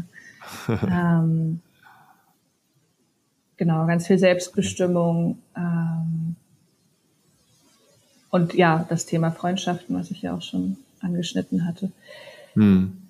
[0.67, 1.61] ähm,
[3.57, 5.37] genau, ganz viel Selbstbestimmung.
[5.55, 6.35] Ähm,
[8.29, 11.91] und ja, das Thema Freundschaften, was ich ja auch schon angeschnitten hatte.
[12.53, 13.00] Hm.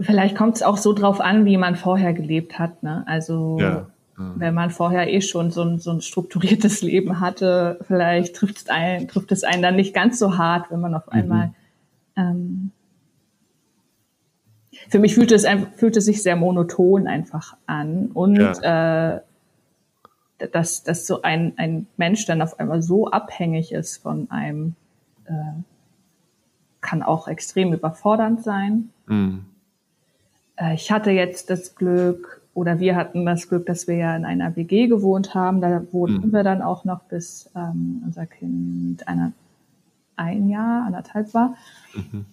[0.00, 2.82] Vielleicht kommt es auch so drauf an, wie man vorher gelebt hat.
[2.82, 3.04] Ne?
[3.06, 3.86] Also ja.
[4.20, 4.34] Mhm.
[4.36, 8.68] Wenn man vorher eh schon so ein, so ein strukturiertes Leben hatte, vielleicht trifft es,
[8.68, 11.12] einen, trifft es einen dann nicht ganz so hart, wenn man auf mhm.
[11.12, 11.46] einmal.
[11.46, 11.52] Mhm.
[12.16, 12.70] Ähm,
[14.88, 19.14] für mich fühlte es, fühlte es sich sehr monoton einfach an und ja.
[19.16, 19.20] äh,
[20.52, 24.74] dass, dass so ein, ein Mensch dann auf einmal so abhängig ist von einem,
[25.26, 25.32] äh,
[26.80, 28.90] kann auch extrem überfordernd sein.
[29.06, 29.46] Mhm.
[30.60, 34.24] Äh, ich hatte jetzt das Glück, oder wir hatten das Glück, dass wir ja in
[34.24, 35.60] einer WG gewohnt haben.
[35.60, 36.32] Da wohnten mhm.
[36.32, 39.32] wir dann auch noch, bis ähm, unser Kind einer,
[40.16, 41.54] ein Jahr, anderthalb war.
[41.94, 42.26] Mhm.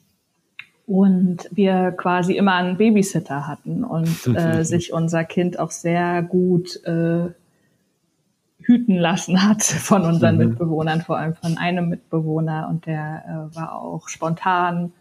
[0.85, 6.83] Und wir quasi immer einen Babysitter hatten und äh, sich unser Kind auch sehr gut
[6.85, 7.29] äh,
[8.59, 10.49] hüten lassen hat von unseren mhm.
[10.49, 12.67] Mitbewohnern, vor allem von einem Mitbewohner.
[12.69, 14.91] Und der äh, war auch spontan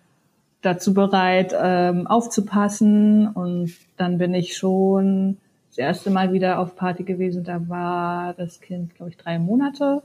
[0.67, 3.29] dazu bereit, ähm, aufzupassen.
[3.29, 7.45] Und dann bin ich schon das erste Mal wieder auf Party gewesen.
[7.45, 10.03] Da war das Kind, glaube ich, drei Monate.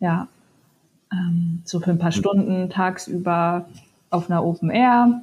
[0.00, 0.28] Ja,
[1.12, 3.66] ähm, so für ein paar Stunden tagsüber
[4.10, 5.22] auf einer Open Air.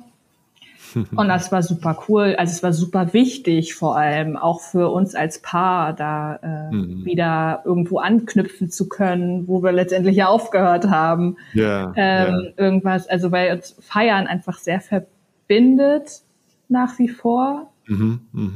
[0.96, 2.36] Und das war super cool.
[2.38, 7.06] Also es war super wichtig, vor allem auch für uns als Paar, da äh, mhm.
[7.06, 11.38] wieder irgendwo anknüpfen zu können, wo wir letztendlich ja aufgehört haben.
[11.54, 12.64] Ja, ähm, ja.
[12.64, 16.22] Irgendwas, also weil uns Feiern einfach sehr verbindet
[16.70, 17.72] nach wie vor.
[17.88, 18.52] Mhm, mh.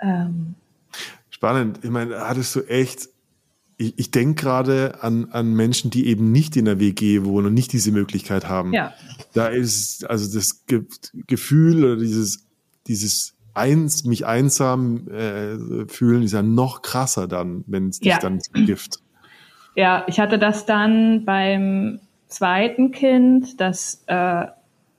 [0.00, 0.54] ähm,
[1.30, 1.80] Spannend.
[1.84, 3.08] Ich meine, hattest du echt
[3.78, 7.54] ich, ich denke gerade an, an Menschen, die eben nicht in der WG wohnen und
[7.54, 8.74] nicht diese Möglichkeit haben.
[8.74, 8.92] Ja.
[9.32, 10.82] Da ist also das Ge
[11.26, 12.46] Gefühl oder dieses,
[12.88, 18.18] dieses eins, mich einsam äh, fühlen, ist ja noch krasser dann, wenn es dich ja.
[18.18, 18.98] dann gift.
[19.74, 24.46] Ja, ich hatte das dann beim zweiten Kind, das, äh,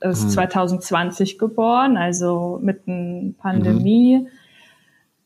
[0.01, 0.29] ist hm.
[0.29, 4.19] 2020 geboren, also mitten Pandemie.
[4.19, 4.27] Mhm.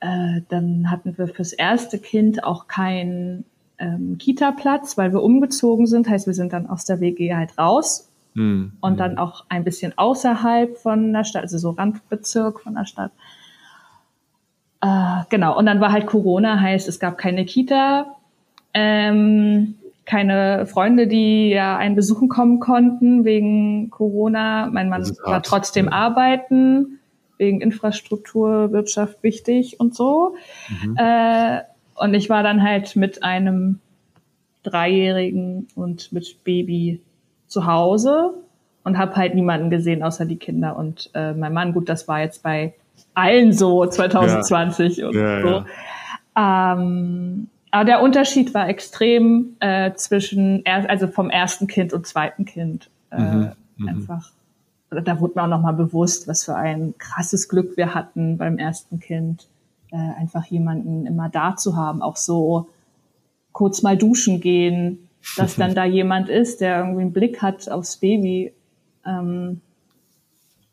[0.03, 3.45] Äh, dann hatten wir fürs erste Kind auch keinen
[3.79, 6.09] ähm, Kita-Platz, weil wir umgezogen sind.
[6.09, 8.73] Heißt, wir sind dann aus der WG halt raus mhm.
[8.81, 13.13] und dann auch ein bisschen außerhalb von der Stadt, also so Randbezirk von der Stadt.
[14.81, 18.17] Äh, genau, und dann war halt Corona, heißt, es gab keine Kita,
[18.73, 24.69] ähm, keine Freunde, die ja einen besuchen kommen konnten wegen Corona.
[24.69, 26.99] Mein Mann war trotzdem arbeiten
[27.43, 30.35] wegen Infrastruktur, Wirtschaft wichtig und so.
[30.69, 30.95] Mhm.
[30.97, 31.61] Äh,
[31.95, 33.79] und ich war dann halt mit einem
[34.63, 37.01] Dreijährigen und mit Baby
[37.47, 38.33] zu Hause
[38.83, 41.73] und habe halt niemanden gesehen außer die Kinder und äh, mein Mann.
[41.73, 42.73] Gut, das war jetzt bei
[43.13, 45.07] allen so 2020 ja.
[45.07, 45.65] und ja, so.
[46.35, 46.73] Ja.
[46.73, 52.89] Ähm, aber der Unterschied war extrem äh, zwischen, also vom ersten Kind und zweiten Kind.
[53.11, 53.87] Äh, mhm, mhm.
[53.87, 54.31] einfach
[55.01, 58.99] da wurde mir auch nochmal bewusst, was für ein krasses Glück wir hatten beim ersten
[58.99, 59.47] Kind,
[59.91, 62.67] äh, einfach jemanden immer da zu haben, auch so
[63.51, 67.97] kurz mal duschen gehen, dass dann da jemand ist, der irgendwie einen Blick hat aufs
[67.97, 68.53] Baby,
[69.05, 69.61] ähm,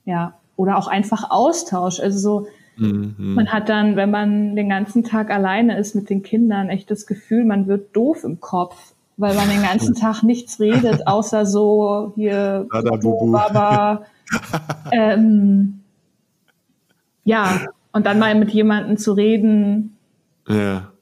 [0.04, 3.14] ja, oder auch einfach Austausch, also so, mhm.
[3.18, 7.06] man hat dann, wenn man den ganzen Tag alleine ist mit den Kindern, echt das
[7.06, 12.12] Gefühl, man wird doof im Kopf weil man den ganzen Tag nichts redet, außer so
[12.16, 14.04] hier Baba.
[14.92, 15.80] ähm,
[17.24, 19.96] ja, und dann mal mit jemandem zu reden.
[20.48, 20.92] Ja.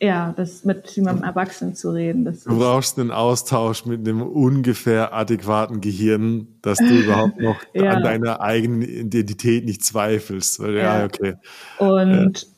[0.00, 2.24] Ja, das mit jemandem Erwachsenen zu reden.
[2.24, 7.92] Du brauchst einen Austausch mit einem ungefähr adäquaten Gehirn, dass du überhaupt noch ja.
[7.92, 10.58] an deiner eigenen Identität nicht zweifelst.
[10.58, 10.70] Ja.
[10.70, 11.34] ja, okay.
[11.78, 12.48] Und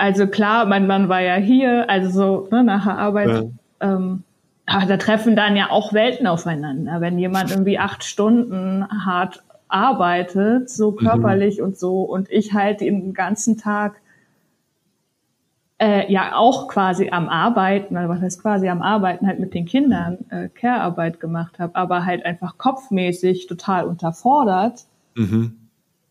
[0.00, 3.28] also klar, mein Mann war ja hier, also so ne, nach der Arbeit.
[3.28, 3.94] Ja.
[3.94, 4.24] Ähm,
[4.66, 7.00] aber da treffen dann ja auch Welten aufeinander.
[7.00, 10.96] Wenn jemand irgendwie acht Stunden hart arbeitet, so mhm.
[10.96, 11.64] körperlich mhm.
[11.64, 14.00] und so, und ich halt den ganzen Tag
[15.78, 19.64] äh, ja auch quasi am Arbeiten, also was heißt quasi am Arbeiten, halt mit den
[19.64, 24.84] Kindern äh, Care-Arbeit gemacht habe, aber halt einfach kopfmäßig total unterfordert,
[25.14, 25.56] mhm.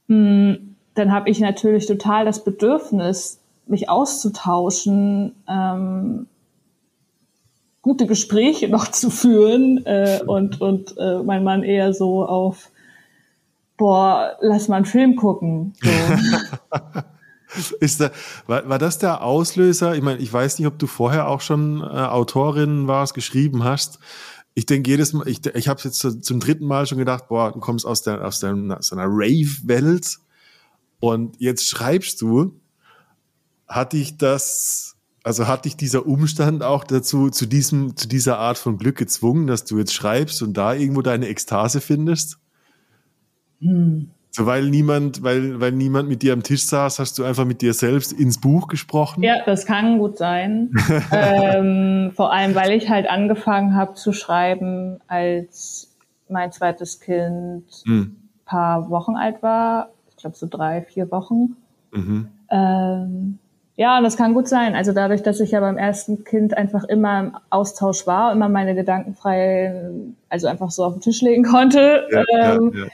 [0.07, 3.39] mh, hm, dann habe ich natürlich total das Bedürfnis,
[3.69, 6.27] mich auszutauschen, ähm,
[7.81, 12.69] gute Gespräche noch zu führen äh, und, und äh, mein Mann eher so auf,
[13.77, 15.73] boah, lass mal einen Film gucken.
[15.81, 15.89] So.
[17.79, 18.11] Ist da,
[18.45, 19.95] war, war das der Auslöser?
[19.95, 23.97] Ich meine, ich weiß nicht, ob du vorher auch schon äh, Autorin warst, geschrieben hast.
[24.53, 27.59] Ich denke jedes Mal, ich, ich habe jetzt zum dritten Mal schon gedacht, boah, du
[27.59, 30.17] kommst aus der aus der so einer Rave-Welt
[30.99, 32.58] und jetzt schreibst du
[33.69, 38.57] hat dich das, also hat dich dieser Umstand auch dazu, zu diesem, zu dieser Art
[38.57, 42.39] von Glück gezwungen, dass du jetzt schreibst und da irgendwo deine Ekstase findest?
[43.61, 44.09] Hm.
[44.31, 47.61] So, weil niemand, weil, weil niemand mit dir am Tisch saß, hast du einfach mit
[47.61, 49.23] dir selbst ins Buch gesprochen?
[49.23, 50.71] Ja, das kann gut sein.
[51.11, 55.95] ähm, vor allem, weil ich halt angefangen habe zu schreiben, als
[56.29, 58.15] mein zweites Kind hm.
[58.45, 59.89] paar Wochen alt war.
[60.09, 61.55] Ich glaube so drei, vier Wochen.
[61.91, 62.27] Mhm.
[62.51, 63.39] Ähm,
[63.79, 64.75] ja, das kann gut sein.
[64.75, 68.75] Also dadurch, dass ich ja beim ersten Kind einfach immer im Austausch war, immer meine
[68.75, 69.89] Gedanken frei,
[70.27, 72.05] also einfach so auf den Tisch legen konnte.
[72.11, 72.87] Ja, ähm, ja, ja.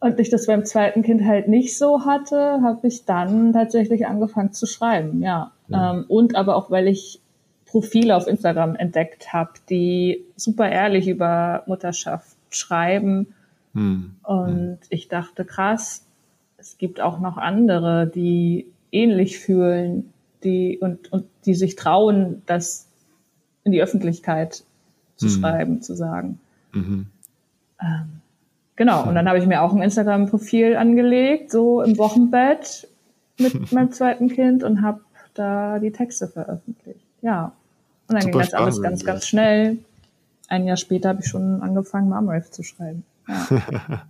[0.00, 4.52] und ich das beim zweiten Kind halt nicht so hatte, habe ich dann tatsächlich angefangen
[4.52, 5.52] zu schreiben, ja.
[5.68, 5.92] ja.
[5.92, 7.20] Ähm, und aber auch, weil ich
[7.66, 13.28] Profile auf Instagram entdeckt habe, die super ehrlich über Mutterschaft schreiben.
[13.74, 14.16] Hm.
[14.24, 14.78] Und hm.
[14.88, 16.04] ich dachte, krass,
[16.56, 22.86] es gibt auch noch andere, die ähnlich fühlen, die und, und die sich trauen, das
[23.64, 24.64] in die Öffentlichkeit
[25.16, 25.32] zu hm.
[25.32, 26.40] schreiben, zu sagen.
[26.72, 27.06] Mhm.
[27.80, 28.20] Ähm,
[28.80, 32.88] Genau, und dann habe ich mir auch ein Instagram-Profil angelegt, so im Wochenbett
[33.38, 35.02] mit meinem zweiten Kind und habe
[35.34, 37.04] da die Texte veröffentlicht.
[37.20, 37.52] Ja.
[38.08, 39.76] Und dann Super ging das alles ganz, ganz schnell.
[40.48, 43.04] Ein Jahr später habe ich schon angefangen, Mumriff zu schreiben.
[43.28, 43.48] Ja.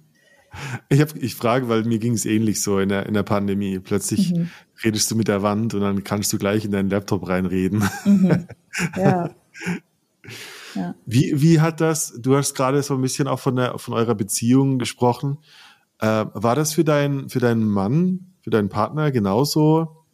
[0.89, 3.79] ich, hab, ich frage, weil mir ging es ähnlich so in der, in der Pandemie.
[3.79, 4.51] Plötzlich mhm.
[4.85, 7.89] redest du mit der Wand und dann kannst du gleich in deinen Laptop reinreden.
[8.05, 8.47] Mhm.
[8.97, 9.31] Ja.
[10.75, 10.95] Ja.
[11.05, 14.15] Wie, wie hat das, du hast gerade so ein bisschen auch von, der, von eurer
[14.15, 15.39] Beziehung gesprochen.
[15.99, 20.05] Äh, war das für, dein, für deinen Mann, für deinen Partner genauso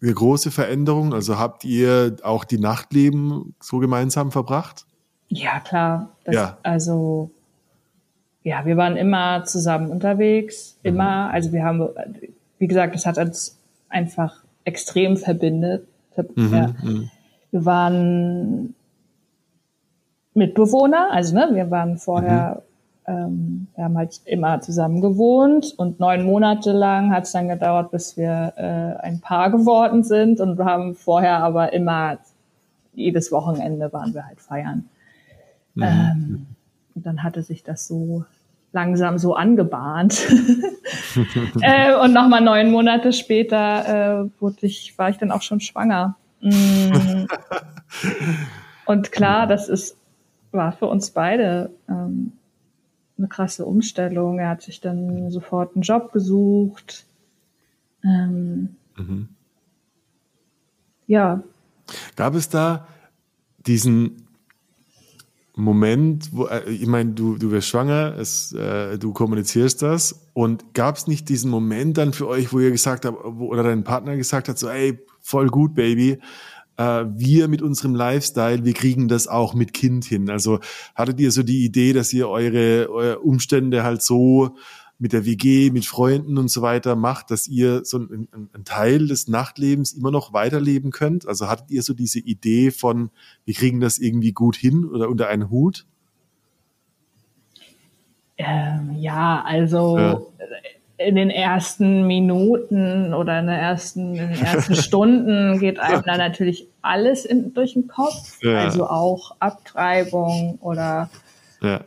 [0.00, 1.12] eine große Veränderung?
[1.14, 4.86] Also habt ihr auch die Nachtleben so gemeinsam verbracht?
[5.28, 6.16] Ja, klar.
[6.24, 6.58] Das, ja.
[6.62, 7.30] Also,
[8.44, 10.88] ja, wir waren immer zusammen unterwegs, mhm.
[10.90, 11.30] immer.
[11.30, 11.88] Also wir haben,
[12.58, 15.88] wie gesagt, das hat uns einfach extrem verbindet.
[16.36, 16.66] Mhm, ja.
[16.82, 17.10] Mhm.
[17.50, 18.74] Wir waren
[20.34, 21.10] Mitbewohner.
[21.10, 22.62] Also ne, wir waren vorher,
[23.06, 23.14] mhm.
[23.14, 27.92] ähm, wir haben halt immer zusammen gewohnt und neun Monate lang hat es dann gedauert,
[27.92, 32.18] bis wir äh, ein Paar geworden sind und wir haben vorher aber immer
[32.92, 34.88] jedes Wochenende waren wir halt feiern.
[35.74, 35.82] Mhm.
[35.82, 36.46] Ähm,
[36.94, 38.24] und dann hatte sich das so
[38.74, 40.26] langsam so angebahnt.
[41.60, 46.16] äh, und nochmal neun Monate später äh, wurde ich, war ich dann auch schon schwanger.
[46.40, 47.26] Mm.
[48.86, 49.96] Und klar, das ist
[50.54, 52.32] war für uns beide ähm,
[53.18, 54.38] eine krasse Umstellung.
[54.38, 57.04] Er hat sich dann sofort einen Job gesucht.
[58.04, 59.28] Ähm, mhm.
[61.06, 61.42] Ja.
[62.16, 62.86] Gab es da
[63.66, 64.23] diesen
[65.56, 70.74] Moment, wo, äh, ich meine, du, du wirst schwanger, es, äh, du kommunizierst das und
[70.74, 73.84] gab es nicht diesen Moment dann für euch, wo ihr gesagt habt, wo, oder dein
[73.84, 76.18] Partner gesagt hat, so, ey, voll gut, Baby,
[76.76, 80.28] äh, wir mit unserem Lifestyle, wir kriegen das auch mit Kind hin.
[80.28, 80.58] Also
[80.96, 84.56] hattet ihr so die Idee, dass ihr eure, eure Umstände halt so
[84.98, 89.08] mit der WG, mit Freunden und so weiter macht, dass ihr so einen, einen Teil
[89.08, 91.26] des Nachtlebens immer noch weiterleben könnt?
[91.26, 93.10] Also hattet ihr so diese Idee von,
[93.44, 95.86] wir kriegen das irgendwie gut hin oder unter einen Hut?
[98.36, 100.20] Ähm, ja, also ja
[100.96, 106.18] in den ersten Minuten oder in, der ersten, in den ersten Stunden geht einem dann
[106.18, 108.38] natürlich alles in, durch den Kopf.
[108.42, 108.58] Ja.
[108.58, 111.10] Also auch Abtreibung oder
[111.60, 111.80] ja.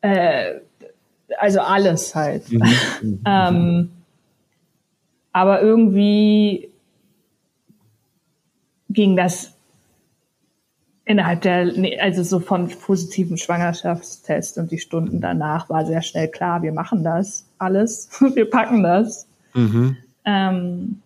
[0.00, 0.60] äh,
[1.38, 2.50] also alles halt.
[2.50, 2.62] Mhm.
[3.02, 3.20] mhm.
[3.26, 3.90] ähm,
[5.34, 6.68] aber irgendwie
[8.90, 9.52] ging das
[11.04, 16.62] innerhalb der, also so von positiven Schwangerschaftstest und die Stunden danach war sehr schnell klar,
[16.62, 19.26] wir machen das alles, wir packen das.
[19.54, 19.96] Mhm.
[20.24, 21.01] Ähm,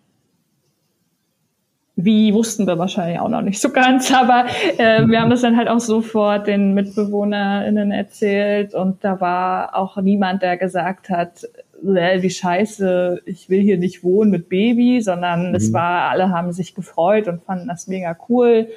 [1.96, 5.56] wie wussten wir wahrscheinlich auch noch nicht so ganz, aber äh, wir haben das dann
[5.56, 11.46] halt auch sofort den MitbewohnerInnen erzählt und da war auch niemand, der gesagt hat,
[11.82, 15.54] wie scheiße, ich will hier nicht wohnen mit Baby, sondern mhm.
[15.54, 18.68] es war, alle haben sich gefreut und fanden das mega cool.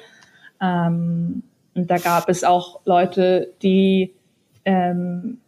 [0.60, 1.42] Ähm,
[1.74, 4.12] und da gab es auch Leute, die
[4.64, 5.38] ähm,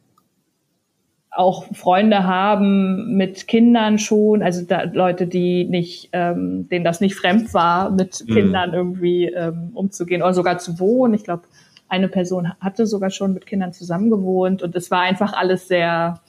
[1.32, 7.14] auch Freunde haben mit Kindern schon, also da, Leute, die nicht, ähm, denen das nicht
[7.14, 8.34] fremd war, mit mhm.
[8.34, 11.14] Kindern irgendwie ähm, umzugehen oder sogar zu wohnen.
[11.14, 11.44] Ich glaube,
[11.88, 16.20] eine Person hatte sogar schon mit Kindern zusammengewohnt und es war einfach alles sehr,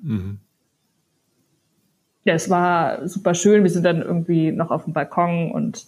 [0.00, 0.38] mhm.
[2.24, 3.62] ja, es war super schön.
[3.62, 5.84] Wir sind dann irgendwie noch auf dem Balkon und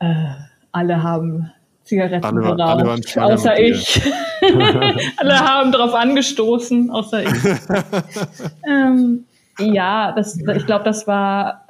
[0.00, 0.26] äh,
[0.70, 1.50] alle haben
[1.82, 4.02] Zigaretten alle, geraucht, alle außer ich.
[5.16, 7.28] alle haben darauf angestoßen, außer ich.
[8.68, 9.24] ähm,
[9.58, 11.64] ja, das, ich glaube, das war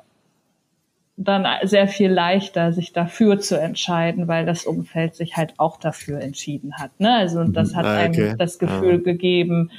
[1.17, 6.21] dann sehr viel leichter, sich dafür zu entscheiden, weil das Umfeld sich halt auch dafür
[6.21, 6.99] entschieden hat.
[6.99, 7.15] Ne?
[7.15, 8.29] Also und das hat ah, okay.
[8.29, 9.05] einem das Gefühl ah.
[9.05, 9.71] gegeben,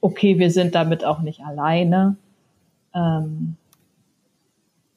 [0.00, 2.16] okay, wir sind damit auch nicht alleine.
[2.94, 3.56] Ähm,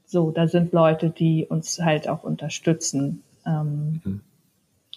[0.06, 3.24] so, da sind Leute, die uns halt auch unterstützen.
[3.46, 4.22] Ähm, mhm.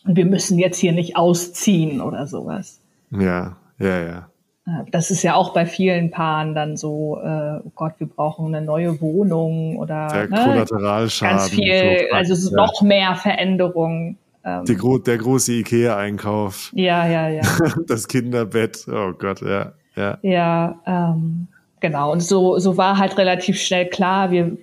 [0.07, 2.81] Und wir müssen jetzt hier nicht ausziehen oder sowas.
[3.11, 4.29] Ja, ja, ja.
[4.67, 8.55] Äh, das ist ja auch bei vielen Paaren dann so, äh, oh Gott, wir brauchen
[8.55, 11.39] eine neue Wohnung oder der ne, Kollateralschaden.
[11.39, 12.57] Ganz viel, so also ja.
[12.57, 14.19] noch mehr Veränderungen.
[14.45, 14.77] Ähm, der,
[15.07, 16.71] der große Ikea-Einkauf.
[16.75, 17.43] Ja, ja, ja.
[17.87, 19.73] Das Kinderbett, oh Gott, ja.
[19.97, 21.49] Ja, ja ähm,
[21.81, 22.13] genau.
[22.13, 24.57] Und so, so war halt relativ schnell klar, wir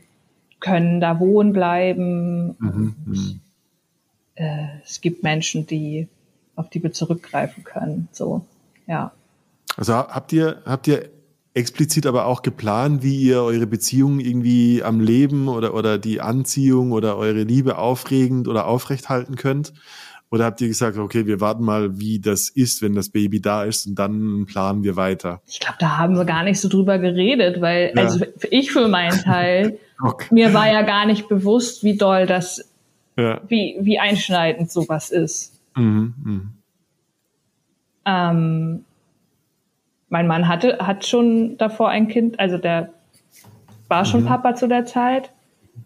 [0.59, 2.55] können da wohnen bleiben.
[2.59, 3.41] Mhm, mhm.
[4.35, 6.07] Äh, es gibt Menschen, die
[6.55, 8.07] auf die wir zurückgreifen können.
[8.11, 8.45] So,
[8.87, 9.11] ja.
[9.77, 11.09] Also habt ihr, habt ihr
[11.53, 16.91] explizit aber auch geplant, wie ihr eure Beziehung irgendwie am Leben oder, oder die Anziehung
[16.91, 19.73] oder eure Liebe aufregend oder aufrecht halten könnt?
[20.29, 23.65] Oder habt ihr gesagt, okay, wir warten mal, wie das ist, wenn das Baby da
[23.65, 25.41] ist und dann planen wir weiter?
[25.45, 28.01] Ich glaube, da haben wir gar nicht so drüber geredet, weil, ja.
[28.01, 30.27] also ich für meinen Teil, okay.
[30.31, 32.70] mir war ja gar nicht bewusst, wie doll das,
[33.17, 33.41] ja.
[33.47, 35.59] wie, wie einschneidend sowas ist.
[35.75, 36.41] Mhm, mh.
[38.05, 38.85] ähm,
[40.09, 42.93] mein Mann hatte, hat schon davor ein Kind, also der
[43.87, 44.27] war schon mhm.
[44.27, 45.31] Papa zu der Zeit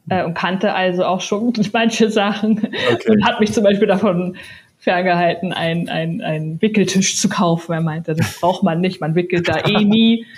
[0.10, 2.60] äh, und kannte also auch schon manche Sachen
[2.92, 3.12] okay.
[3.12, 4.38] und hat mich zum Beispiel davon
[4.78, 5.90] ferngehalten, einen
[6.22, 7.74] ein Wickeltisch zu kaufen.
[7.74, 10.26] Er meinte, das braucht man nicht, man wickelt da eh nie.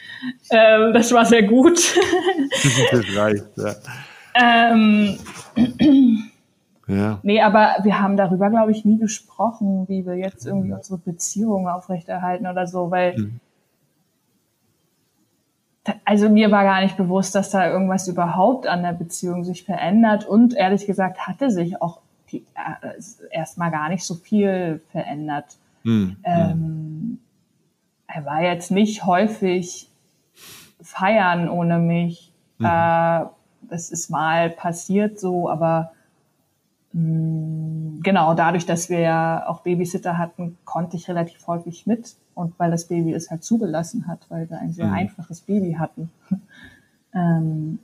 [0.49, 1.79] Ähm, das war sehr gut.
[2.91, 3.75] das reicht, ja.
[4.33, 5.15] Ähm,
[6.87, 7.19] ja.
[7.23, 11.67] Nee, aber wir haben darüber, glaube ich, nie gesprochen, wie wir jetzt irgendwie unsere Beziehung
[11.67, 13.39] aufrechterhalten oder so, weil mhm
[16.05, 20.25] also mir war gar nicht bewusst, dass da irgendwas überhaupt an der Beziehung sich verändert
[20.25, 22.39] und ehrlich gesagt hatte sich auch äh,
[23.31, 25.57] erstmal gar nicht so viel verändert.
[25.83, 26.17] Mhm.
[26.23, 27.19] Ähm,
[28.07, 29.89] er war jetzt nicht häufig
[30.81, 32.33] feiern ohne mich.
[32.57, 32.65] Mhm.
[32.65, 33.25] Äh,
[33.69, 35.91] das ist mal passiert so, aber
[36.93, 42.71] genau dadurch, dass wir ja auch Babysitter hatten, konnte ich relativ häufig mit und weil
[42.71, 44.93] das Baby es halt zugelassen hat, weil wir ein sehr mhm.
[44.93, 46.09] einfaches Baby hatten.
[47.13, 47.79] ähm,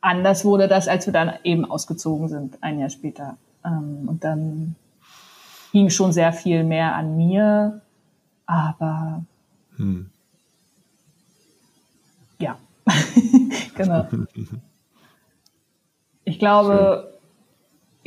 [0.00, 3.36] anders wurde das, als wir dann eben ausgezogen sind, ein Jahr später.
[3.64, 4.74] Ähm, und dann
[5.72, 7.82] hing schon sehr viel mehr an mir,
[8.46, 9.22] aber
[9.76, 10.10] hm.
[12.38, 12.56] ja,
[13.74, 14.06] genau.
[16.24, 17.17] Ich glaube.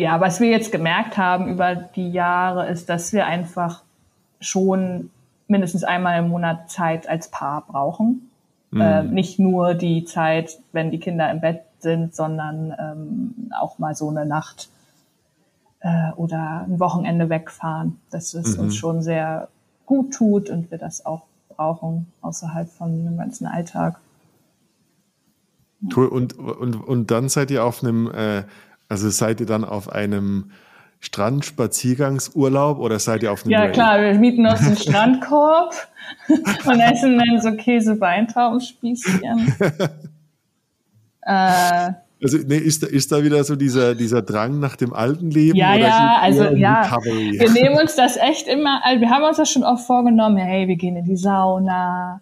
[0.01, 3.83] Ja, was wir jetzt gemerkt haben über die Jahre, ist, dass wir einfach
[4.39, 5.11] schon
[5.47, 8.31] mindestens einmal im Monat Zeit als Paar brauchen.
[8.71, 8.81] Mhm.
[8.81, 13.93] Äh, nicht nur die Zeit, wenn die Kinder im Bett sind, sondern ähm, auch mal
[13.93, 14.69] so eine Nacht
[15.81, 18.63] äh, oder ein Wochenende wegfahren, dass es mhm.
[18.63, 19.49] uns schon sehr
[19.85, 23.99] gut tut und wir das auch brauchen außerhalb von dem ganzen Alltag.
[25.95, 26.07] Cool.
[26.07, 28.43] Und, und, und dann seid ihr auf einem, äh,
[28.91, 30.51] also seid ihr dann auf einem
[30.99, 33.71] Strandspaziergangsurlaub oder seid ihr auf einem Ja Rail?
[33.71, 35.73] klar, wir mieten uns einen Strandkorb
[36.27, 39.21] und essen dann so Käse-Weintraubenspießchen.
[41.21, 45.31] äh, also nee, ist, da, ist da wieder so dieser, dieser Drang nach dem alten
[45.31, 45.57] Leben?
[45.57, 46.81] Ja, ja, also ja.
[46.81, 47.39] Recovery?
[47.39, 50.67] Wir nehmen uns das echt immer, also wir haben uns das schon oft vorgenommen, hey,
[50.67, 52.19] wir gehen in die Sauna,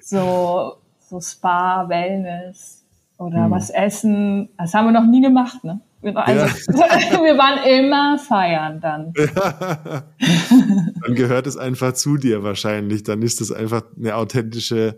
[0.00, 0.72] so,
[1.06, 2.81] so Spa, Wellness
[3.22, 3.50] oder hm.
[3.50, 4.48] was essen.
[4.58, 5.80] Das haben wir noch nie gemacht, ne?
[6.14, 6.78] Also, ja.
[7.24, 9.12] wir waren immer feiern dann.
[9.16, 10.02] Ja.
[11.04, 13.04] Dann gehört es einfach zu dir wahrscheinlich.
[13.04, 14.96] Dann ist es einfach eine authentische,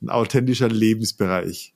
[0.00, 1.74] ein authentischer Lebensbereich.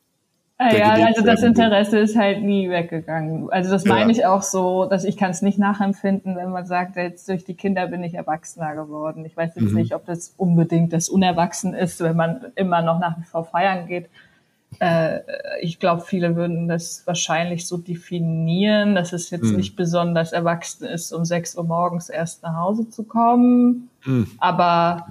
[0.61, 3.49] Ah ja, also das Interesse ist halt nie weggegangen.
[3.51, 4.18] Also das meine ja.
[4.18, 7.55] ich auch so, dass ich kann es nicht nachempfinden, wenn man sagt, jetzt durch die
[7.55, 9.24] Kinder bin ich erwachsener geworden.
[9.24, 9.76] Ich weiß jetzt mhm.
[9.76, 13.86] nicht, ob das unbedingt das Unerwachsen ist, wenn man immer noch nach wie vor feiern
[13.86, 14.09] geht
[14.81, 15.21] äh,
[15.61, 19.57] ich glaube, viele würden das wahrscheinlich so definieren, dass es jetzt mhm.
[19.57, 23.91] nicht besonders erwachsen ist, um 6 Uhr morgens erst nach Hause zu kommen.
[24.05, 24.31] Mhm.
[24.39, 25.09] Aber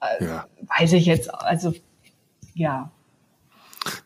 [0.00, 0.46] äh, ja.
[0.78, 1.74] weiß ich jetzt, also
[2.54, 2.90] ja.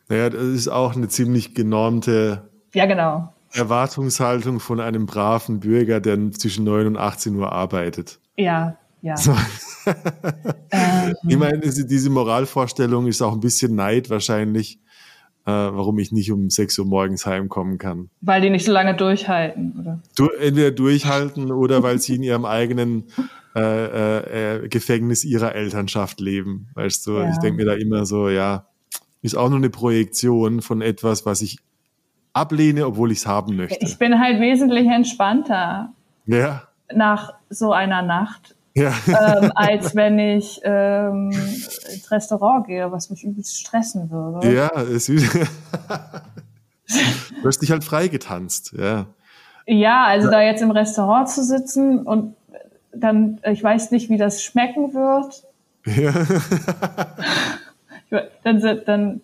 [0.09, 3.33] Naja, das ist auch eine ziemlich genormte ja, genau.
[3.53, 8.19] Erwartungshaltung von einem braven Bürger, der zwischen 9 und 18 Uhr arbeitet.
[8.35, 9.17] Ja, ja.
[9.17, 9.31] So.
[10.71, 11.15] ähm.
[11.27, 14.79] Ich meine, diese Moralvorstellung ist auch ein bisschen Neid wahrscheinlich,
[15.45, 18.09] äh, warum ich nicht um 6 Uhr morgens heimkommen kann.
[18.21, 19.99] Weil die nicht so lange durchhalten, oder?
[20.15, 23.05] Du, entweder durchhalten oder weil sie in ihrem eigenen
[23.55, 26.67] äh, äh, äh, Gefängnis ihrer Elternschaft leben.
[26.75, 27.31] Weißt du, ja.
[27.31, 28.67] ich denke mir da immer so, ja,
[29.21, 31.57] ist auch nur eine Projektion von etwas, was ich
[32.33, 33.77] ablehne, obwohl ich es haben möchte.
[33.81, 35.93] Ich bin halt wesentlich entspannter.
[36.25, 36.63] Ja.
[36.93, 38.93] Nach so einer Nacht ja.
[39.07, 44.53] ähm, als wenn ich ähm, ins Restaurant gehe, was mich übelst stressen würde.
[44.53, 45.33] Ja, es ist
[47.41, 49.07] du hast dich halt freigetanzt, ja.
[49.65, 50.31] Ja, also ja.
[50.31, 52.35] da jetzt im Restaurant zu sitzen und
[52.91, 55.43] dann, ich weiß nicht, wie das schmecken wird.
[55.85, 56.13] Ja.
[58.43, 59.21] dann, dann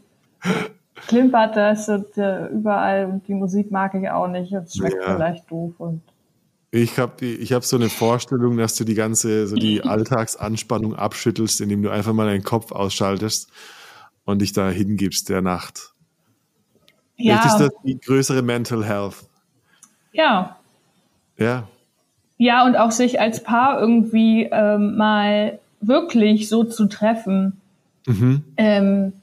[1.08, 4.96] klimpert das und, äh, überall und die Musik mag ich auch nicht und es schmeckt
[4.96, 5.16] ja.
[5.16, 6.02] vielleicht doof und
[6.76, 11.62] Ich habe ich hab so eine Vorstellung, dass du die ganze, so die Alltagsanspannung abschüttelst,
[11.62, 13.50] indem du einfach mal deinen Kopf ausschaltest
[14.26, 15.94] und dich da hingibst der Nacht.
[17.16, 17.38] Ja.
[17.38, 19.16] Vielleicht ist das die größere Mental Health.
[20.12, 20.58] Ja.
[21.38, 21.70] Ja.
[22.38, 27.62] Ja, und auch sich als Paar irgendwie ähm, mal wirklich so zu treffen,
[28.06, 28.44] mhm.
[28.58, 29.14] ähm,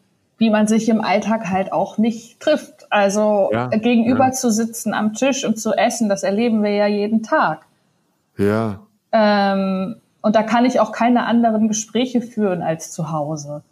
[0.43, 2.91] wie man sich im Alltag halt auch nicht trifft.
[2.91, 4.33] Also ja, gegenüber ja.
[4.33, 7.65] zu sitzen am Tisch und zu essen, das erleben wir ja jeden Tag.
[8.37, 8.81] Ja.
[9.13, 13.63] Ähm, und da kann ich auch keine anderen Gespräche führen als zu Hause.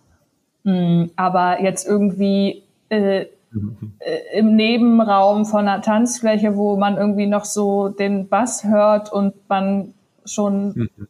[0.63, 3.27] Mhm, aber jetzt irgendwie äh, äh,
[4.33, 9.93] im Nebenraum von einer Tanzfläche, wo man irgendwie noch so den Bass hört und man
[10.25, 11.09] schon mhm.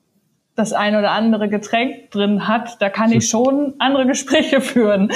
[0.61, 5.11] Das ein oder andere Getränk drin hat, da kann ich schon andere Gespräche führen.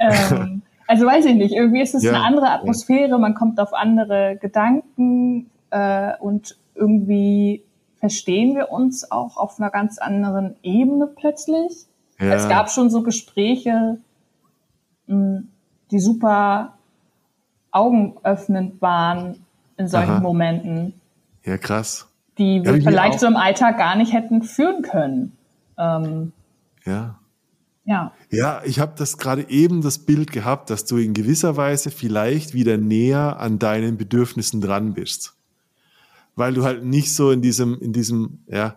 [0.00, 3.74] Ähm, also weiß ich nicht, irgendwie ist es ja, eine andere Atmosphäre, man kommt auf
[3.74, 7.64] andere Gedanken äh, und irgendwie
[7.98, 11.86] verstehen wir uns auch auf einer ganz anderen Ebene plötzlich.
[12.20, 12.34] Ja.
[12.34, 13.98] Es gab schon so Gespräche,
[15.06, 15.42] mh,
[15.90, 16.74] die super
[17.72, 19.44] augenöffnend waren
[19.76, 20.20] in solchen Aha.
[20.20, 20.94] Momenten.
[21.44, 22.08] Ja, krass.
[22.38, 25.32] Die wir vielleicht so im Alltag gar nicht hätten führen können.
[25.78, 26.32] Ähm,
[26.84, 27.18] ja.
[27.84, 28.12] Ja.
[28.30, 32.52] Ja, ich habe das gerade eben das Bild gehabt, dass du in gewisser Weise vielleicht
[32.52, 35.34] wieder näher an deinen Bedürfnissen dran bist.
[36.34, 38.76] Weil du halt nicht so in diesem, in diesem, ja,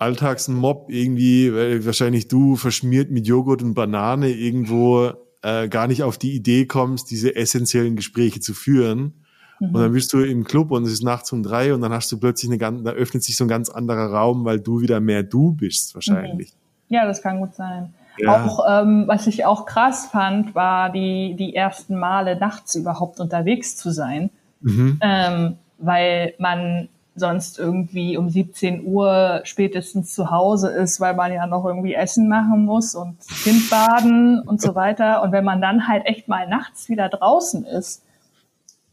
[0.00, 6.16] Alltagsmob irgendwie, weil wahrscheinlich du verschmiert mit Joghurt und Banane irgendwo äh, gar nicht auf
[6.16, 9.19] die Idee kommst, diese essentiellen Gespräche zu führen.
[9.60, 9.74] Mhm.
[9.74, 12.10] Und dann bist du im Club und es ist nachts um drei und dann hast
[12.10, 15.00] du plötzlich eine ganz, da öffnet sich so ein ganz anderer Raum, weil du wieder
[15.00, 16.52] mehr du bist, wahrscheinlich.
[16.88, 16.96] Mhm.
[16.96, 17.94] Ja, das kann gut sein.
[18.18, 18.44] Ja.
[18.44, 23.76] Auch ähm, was ich auch krass fand, war die die ersten Male nachts überhaupt unterwegs
[23.76, 24.30] zu sein,
[24.60, 24.98] mhm.
[25.00, 31.46] ähm, weil man sonst irgendwie um 17 Uhr spätestens zu Hause ist, weil man ja
[31.46, 35.22] noch irgendwie Essen machen muss und Kind baden und so weiter.
[35.22, 38.02] Und wenn man dann halt echt mal nachts wieder draußen ist,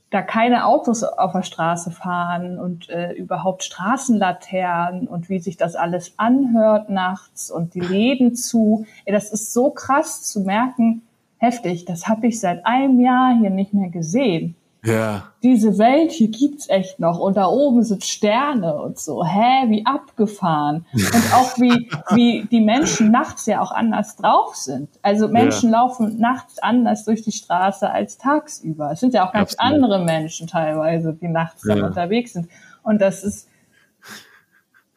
[0.10, 5.76] da keine Autos auf der Straße fahren und äh, überhaupt Straßenlaternen und wie sich das
[5.76, 8.86] alles anhört nachts und die Läden zu.
[9.06, 11.02] Ey, das ist so krass zu merken,
[11.38, 14.56] heftig, das habe ich seit einem Jahr hier nicht mehr gesehen.
[14.88, 15.34] Ja.
[15.44, 19.26] Diese Welt hier gibt's echt noch und da oben sind Sterne und so.
[19.26, 20.86] Hä, wie abgefahren.
[20.94, 24.90] Und auch wie, wie die Menschen nachts ja auch anders drauf sind.
[25.02, 25.80] Also Menschen ja.
[25.80, 28.92] laufen nachts anders durch die Straße als tagsüber.
[28.92, 29.74] Es sind ja auch ganz Absolut.
[29.74, 31.76] andere Menschen teilweise, die nachts ja.
[31.76, 32.48] dann unterwegs sind.
[32.82, 33.50] Und das ist,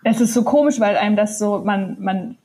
[0.05, 2.39] es ist so komisch, weil einem das so, man, man,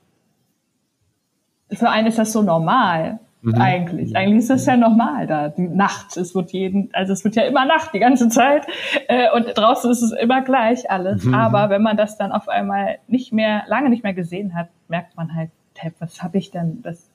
[1.70, 3.20] für einen ist das so normal.
[3.46, 3.60] Mhm.
[3.60, 4.16] Eigentlich.
[4.16, 6.16] Eigentlich ist das ja normal da, die Nacht.
[6.16, 8.66] Es wird jeden, also es wird ja immer Nacht die ganze Zeit.
[9.06, 11.22] Äh, und draußen ist es immer gleich alles.
[11.22, 11.32] Mhm.
[11.32, 15.16] Aber wenn man das dann auf einmal nicht mehr, lange nicht mehr gesehen hat, merkt
[15.16, 17.08] man halt, hey, was habe ich denn, das,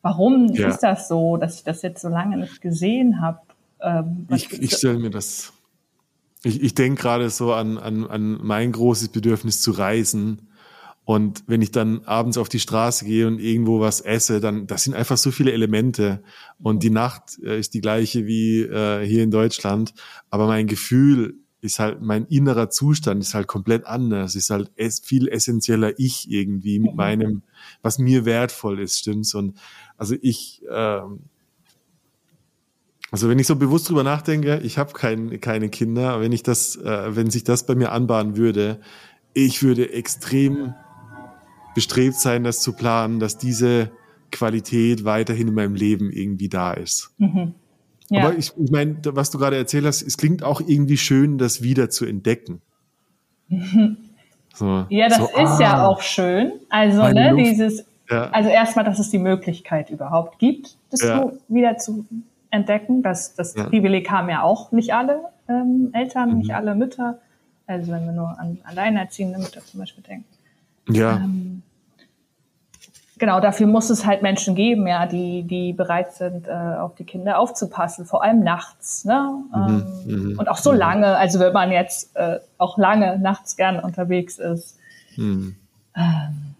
[0.00, 0.68] warum ja.
[0.68, 3.40] ist das so, dass ich das jetzt so lange nicht gesehen habe?
[3.82, 5.52] Ähm, ich ich stelle mir das,
[6.42, 10.48] ich, ich denke gerade so an, an, an mein großes Bedürfnis zu reisen
[11.08, 14.82] und wenn ich dann abends auf die Straße gehe und irgendwo was esse, dann das
[14.82, 16.20] sind einfach so viele Elemente.
[16.58, 19.94] Und die Nacht äh, ist die gleiche wie äh, hier in Deutschland.
[20.30, 24.34] Aber mein Gefühl ist halt, mein innerer Zustand ist halt komplett anders.
[24.34, 27.42] Ist halt es, viel essentieller ich irgendwie mit meinem,
[27.82, 29.32] was mir wertvoll ist, stimmt's?
[29.36, 29.56] Und
[29.96, 31.20] also ich, ähm,
[33.12, 36.74] also wenn ich so bewusst drüber nachdenke, ich habe kein, keine Kinder, wenn ich das,
[36.74, 38.80] äh, wenn sich das bei mir anbahnen würde,
[39.34, 40.74] ich würde extrem
[41.76, 43.90] bestrebt sein, das zu planen, dass diese
[44.32, 47.12] Qualität weiterhin in meinem Leben irgendwie da ist.
[47.18, 47.54] Mhm.
[48.08, 48.22] Ja.
[48.22, 51.62] Aber ich, ich meine, was du gerade erzählt hast, es klingt auch irgendwie schön, das
[51.62, 52.62] wieder zu entdecken.
[54.54, 56.52] So, ja, das so, ist ah, ja auch schön.
[56.70, 58.30] Also, ne, Luft, dieses, ja.
[58.30, 61.30] also erstmal, dass es die Möglichkeit überhaupt gibt, das ja.
[61.48, 62.06] wieder zu
[62.50, 63.02] entdecken.
[63.02, 63.54] Das, das.
[63.54, 66.38] Privileg haben ja auch nicht alle ähm, Eltern, mhm.
[66.38, 67.18] nicht alle Mütter.
[67.66, 70.24] Also wenn wir nur an alleinerziehende Mütter zum Beispiel denken.
[70.88, 71.16] Ja.
[71.16, 71.62] Ähm,
[73.18, 77.04] genau, dafür muss es halt Menschen geben, ja, die, die bereit sind, äh, auf die
[77.04, 79.42] Kinder aufzupassen, vor allem nachts, ne?
[79.54, 79.62] Mhm,
[80.08, 80.78] ähm, mhm, und auch so mhm.
[80.78, 84.78] lange, also wenn man jetzt äh, auch lange nachts gern unterwegs ist.
[85.16, 85.56] Mhm.
[85.96, 86.54] Ähm,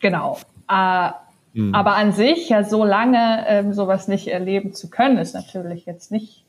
[0.00, 0.38] genau.
[0.70, 1.10] Äh,
[1.54, 1.74] mhm.
[1.74, 6.10] aber an sich ja so lange ähm, sowas nicht erleben zu können, ist natürlich jetzt
[6.10, 6.44] nicht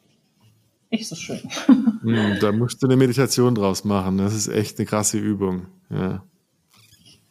[0.90, 1.42] nicht so schön.
[2.02, 4.20] Hm, da musst du eine Meditation draus machen.
[4.20, 5.66] Das ist echt eine krasse Übung.
[5.90, 6.22] Ja.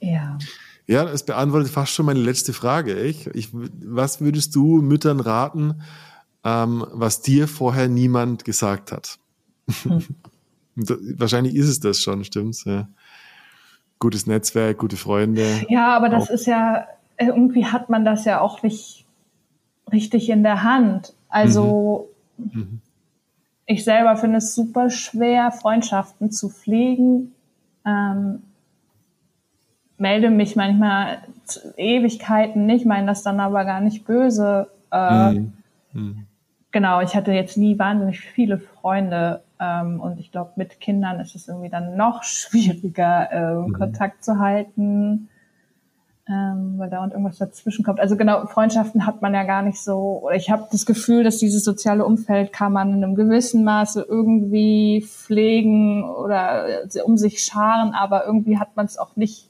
[0.01, 0.38] Ja.
[0.86, 3.01] Ja, es beantwortet fast schon meine letzte Frage.
[3.01, 5.82] Ich, ich, was würdest du Müttern raten,
[6.44, 9.18] ähm, was dir vorher niemand gesagt hat?
[9.82, 10.05] Hm.
[10.76, 12.64] wahrscheinlich ist es das schon, stimmt's?
[12.64, 12.88] Ja.
[13.99, 15.64] Gutes Netzwerk, gute Freunde.
[15.68, 16.34] Ja, aber das auch.
[16.34, 16.86] ist ja,
[17.18, 19.07] irgendwie hat man das ja auch nicht
[19.90, 21.14] richtig in der Hand.
[21.28, 22.51] Also mhm.
[22.53, 22.80] Mhm.
[23.64, 27.32] ich selber finde es super schwer, Freundschaften zu pflegen.
[27.84, 28.42] Ähm,
[29.99, 31.18] melde mich manchmal
[31.76, 34.68] Ewigkeiten nicht, meine das dann aber gar nicht böse.
[34.92, 35.53] Äh, mhm.
[35.92, 36.26] Mhm.
[36.72, 41.34] Genau, ich hatte jetzt nie wahnsinnig viele Freunde ähm, und ich glaube, mit Kindern ist
[41.34, 43.72] es irgendwie dann noch schwieriger, äh, mhm.
[43.72, 45.28] Kontakt zu halten,
[46.28, 48.01] ähm, weil da und irgendwas dazwischen kommt.
[48.01, 51.38] Also genau, Freundschaften hat man ja gar nicht so, oder ich habe das Gefühl, dass
[51.38, 57.40] dieses soziale Umfeld kann man in einem gewissen Maße irgendwie pflegen oder äh, um sich
[57.40, 59.49] scharen, aber irgendwie hat man es auch nicht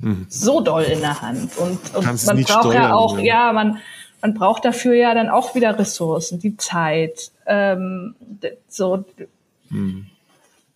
[0.00, 0.26] mhm.
[0.28, 1.56] so doll in der Hand.
[1.58, 3.78] Und, und man braucht steuern, ja auch, ja, ja man
[4.22, 8.14] man braucht dafür ja dann auch wieder Ressourcen, die Zeit, ähm,
[8.68, 9.04] so
[9.68, 10.06] hm.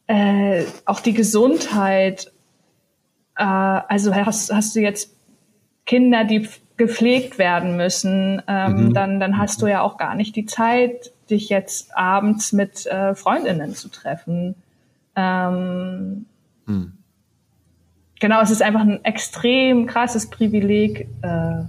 [0.07, 2.33] äh, auch die Gesundheit.
[3.37, 5.15] Äh, also hast, hast du jetzt
[5.87, 8.95] Kinder, die gepflegt werden müssen, ähm, mhm.
[8.95, 13.15] dann, dann hast du ja auch gar nicht die Zeit, dich jetzt abends mit äh,
[13.15, 14.57] Freundinnen zu treffen.
[15.15, 16.27] Ähm,
[16.67, 16.99] mhm.
[18.25, 21.65] Genau, es ist einfach ein extrem krasses Privileg, äh,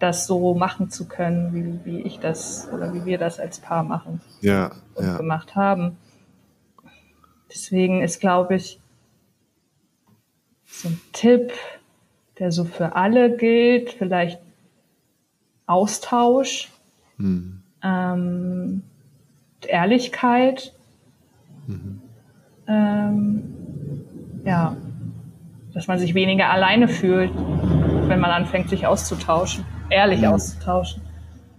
[0.00, 3.84] das so machen zu können, wie, wie ich das oder wie wir das als Paar
[3.84, 5.16] machen ja, und ja.
[5.16, 5.98] gemacht haben.
[7.48, 8.80] Deswegen ist, glaube ich,
[10.66, 11.52] so ein Tipp,
[12.40, 14.40] der so für alle gilt, vielleicht
[15.66, 16.72] Austausch,
[17.18, 17.62] hm.
[17.84, 18.82] ähm,
[19.64, 20.74] Ehrlichkeit,
[21.68, 22.02] mhm.
[22.66, 23.54] ähm,
[24.44, 24.76] ja,
[25.76, 27.30] dass man sich weniger alleine fühlt,
[28.08, 30.28] wenn man anfängt, sich auszutauschen ehrlich mhm.
[30.28, 31.02] auszutauschen.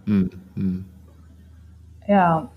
[0.06, 0.86] Mhm.
[2.08, 2.50] Ja.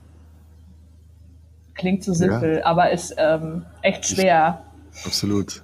[1.75, 2.65] Klingt so simpel, ja.
[2.65, 4.63] aber ist ähm, echt schwer.
[5.05, 5.63] Absolut.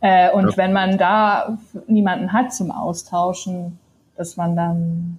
[0.00, 0.56] Äh, und ja.
[0.56, 3.78] wenn man da niemanden hat zum Austauschen,
[4.16, 5.18] dass man dann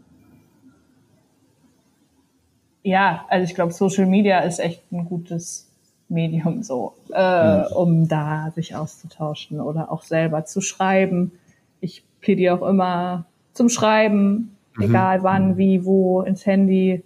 [2.83, 5.64] ja, also ich glaube, Social Media ist echt ein gutes
[6.09, 7.65] Medium so, äh, mhm.
[7.75, 11.31] um da sich auszutauschen oder auch selber zu schreiben.
[11.81, 14.83] Ich plädiere auch immer zum Schreiben, mhm.
[14.83, 17.03] egal wann, wie, wo, ins Handy,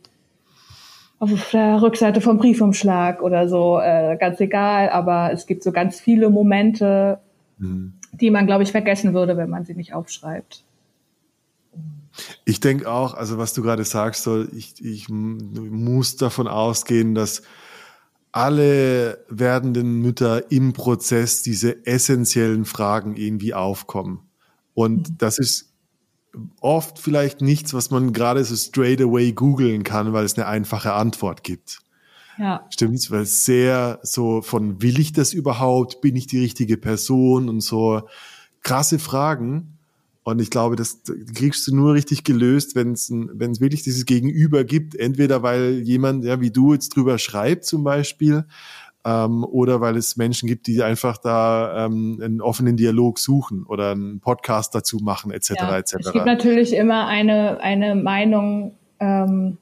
[1.20, 6.00] auf der Rückseite vom Briefumschlag oder so, äh, ganz egal, aber es gibt so ganz
[6.00, 7.20] viele Momente,
[7.58, 7.94] mhm.
[8.14, 10.64] die man, glaube ich, vergessen würde, wenn man sie nicht aufschreibt.
[12.46, 17.44] Ich denke auch, also was du gerade sagst, so, ich, ich muss davon ausgehen, dass
[18.32, 24.22] alle werdenden Mütter im Prozess diese essentiellen Fragen irgendwie aufkommen.
[24.74, 25.16] Und mhm.
[25.18, 25.74] das ist
[26.62, 30.94] oft vielleicht nichts, was man gerade so straight away googeln kann, weil es eine einfache
[30.94, 31.80] Antwort gibt.
[32.38, 32.66] Ja.
[32.70, 33.12] Stimmt's?
[33.12, 36.02] Weil es sehr so von will ich das überhaupt?
[36.02, 37.50] Bin ich die richtige Person?
[37.50, 38.04] Und so
[38.62, 39.79] krasse Fragen.
[40.30, 41.02] Und ich glaube, das
[41.36, 44.96] kriegst du nur richtig gelöst, wenn es wenn es wirklich dieses Gegenüber gibt.
[44.96, 48.46] Entweder weil jemand, ja, wie du jetzt drüber schreibt zum Beispiel,
[49.06, 53.92] ähm, oder weil es Menschen gibt, die einfach da ähm, einen offenen Dialog suchen oder
[53.92, 55.52] einen Podcast dazu machen, etc.
[55.58, 55.96] Ja, etc.
[56.00, 59.58] Es gibt natürlich immer eine, eine Meinung, ähm,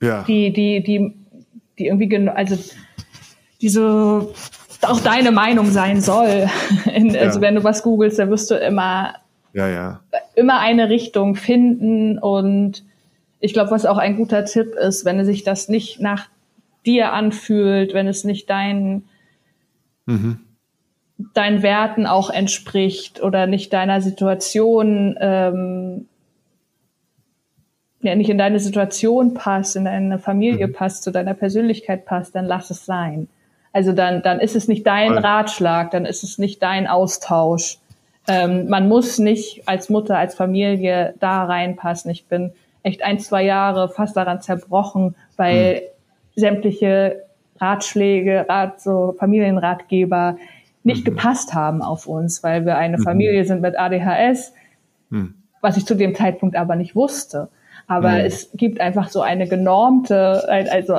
[0.00, 0.22] ja.
[0.24, 1.14] die, die, die,
[1.78, 2.58] die irgendwie, also
[3.60, 4.28] diese
[4.82, 6.48] auch deine Meinung sein soll.
[6.92, 7.40] In, also ja.
[7.40, 9.14] wenn du was googelst, dann wirst du immer,
[9.52, 10.00] ja, ja.
[10.34, 12.84] immer eine Richtung finden und
[13.40, 16.28] ich glaube, was auch ein guter Tipp ist, wenn sich das nicht nach
[16.86, 19.04] dir anfühlt, wenn es nicht deinen
[20.06, 20.40] mhm.
[21.34, 26.06] deinen Werten auch entspricht oder nicht deiner Situation, ähm,
[28.00, 30.72] ja, nicht in deine Situation passt, in deine Familie mhm.
[30.72, 33.28] passt, zu deiner Persönlichkeit passt, dann lass es sein.
[33.72, 37.78] Also dann, dann ist es nicht dein Ratschlag, dann ist es nicht dein Austausch.
[38.28, 42.10] Ähm, man muss nicht als Mutter, als Familie da reinpassen.
[42.10, 42.52] Ich bin
[42.82, 45.92] echt ein, zwei Jahre fast daran zerbrochen, weil mhm
[46.34, 47.24] sämtliche
[47.58, 50.36] Ratschläge, Rat, so Familienratgeber
[50.82, 51.10] nicht mhm.
[51.10, 53.02] gepasst haben auf uns, weil wir eine mhm.
[53.02, 54.52] Familie sind mit ADHS,
[55.10, 55.34] mhm.
[55.60, 57.48] was ich zu dem Zeitpunkt aber nicht wusste.
[57.86, 58.24] Aber mhm.
[58.24, 60.96] es gibt einfach so eine genormte, also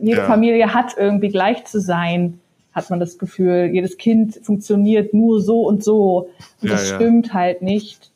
[0.00, 0.26] jede ja.
[0.26, 2.40] Familie hat irgendwie gleich zu sein,
[2.76, 3.70] hat man das Gefühl.
[3.72, 6.28] Jedes Kind funktioniert nur so und so.
[6.60, 6.96] Und ja, das ja.
[6.96, 8.12] stimmt halt nicht.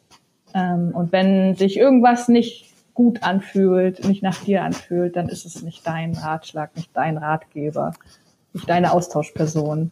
[0.55, 5.63] Ähm, und wenn sich irgendwas nicht gut anfühlt, nicht nach dir anfühlt, dann ist es
[5.63, 7.95] nicht dein Ratschlag, nicht dein Ratgeber,
[8.53, 9.91] nicht deine Austauschperson.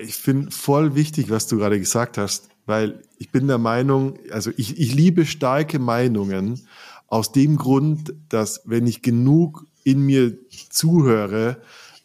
[0.00, 4.50] Ich finde voll wichtig, was du gerade gesagt hast, weil ich bin der Meinung, also
[4.56, 6.66] ich, ich liebe starke Meinungen
[7.08, 10.38] aus dem Grund, dass wenn ich genug in mir
[10.70, 11.58] zuhöre,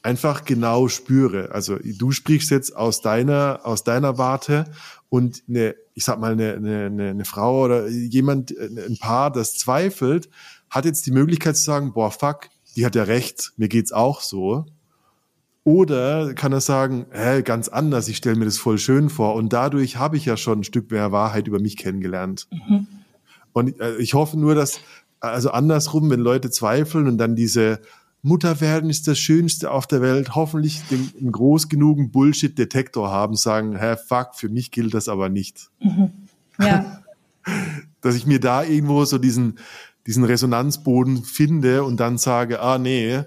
[0.04, 1.52] einfach genau spüre.
[1.52, 4.66] Also du sprichst jetzt aus deiner, aus deiner Warte
[5.10, 10.30] und eine, ich sag mal, eine, eine, eine Frau oder jemand, ein Paar, das zweifelt,
[10.70, 14.22] hat jetzt die Möglichkeit zu sagen, boah, fuck, die hat ja recht, mir geht's auch
[14.22, 14.66] so.
[15.64, 19.36] Oder kann er sagen, hä, ganz anders, ich stelle mir das voll schön vor.
[19.36, 22.48] Und dadurch habe ich ja schon ein Stück mehr Wahrheit über mich kennengelernt.
[22.52, 22.88] Mhm.
[23.54, 24.82] Und äh, ich hoffe nur, dass,
[25.22, 27.80] also andersrum, wenn Leute zweifeln und dann diese
[28.24, 33.36] Mutter werden ist das Schönste auf der Welt, hoffentlich den, einen groß genugen Bullshit-Detektor haben,
[33.36, 35.70] sagen, hä, fuck, für mich gilt das aber nicht.
[35.82, 36.12] Mhm.
[36.60, 37.04] Ja.
[38.02, 39.60] dass ich mir da irgendwo so diesen,
[40.08, 43.24] diesen Resonanzboden finde und dann sage, ah nee,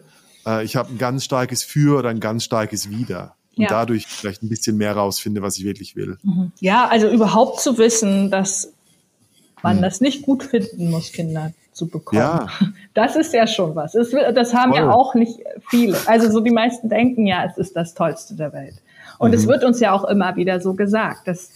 [0.47, 3.37] äh, ich habe ein ganz starkes Für oder ein ganz starkes Wider.
[3.57, 3.69] Und ja.
[3.69, 6.19] dadurch vielleicht ein bisschen mehr rausfinde, was ich wirklich will.
[6.23, 6.53] Mhm.
[6.61, 8.73] Ja, also überhaupt zu wissen, dass
[9.67, 9.83] man hm.
[9.83, 12.23] das nicht gut finden muss, Kinder zu bekommen.
[12.23, 12.47] Ja.
[12.95, 13.93] Das ist ja schon was.
[13.93, 14.81] Das, das haben Voll.
[14.81, 15.99] ja auch nicht viele.
[16.07, 18.77] Also so die meisten denken ja, es ist das Tollste der Welt.
[19.19, 19.35] Und mhm.
[19.35, 21.51] es wird uns ja auch immer wieder so gesagt, dass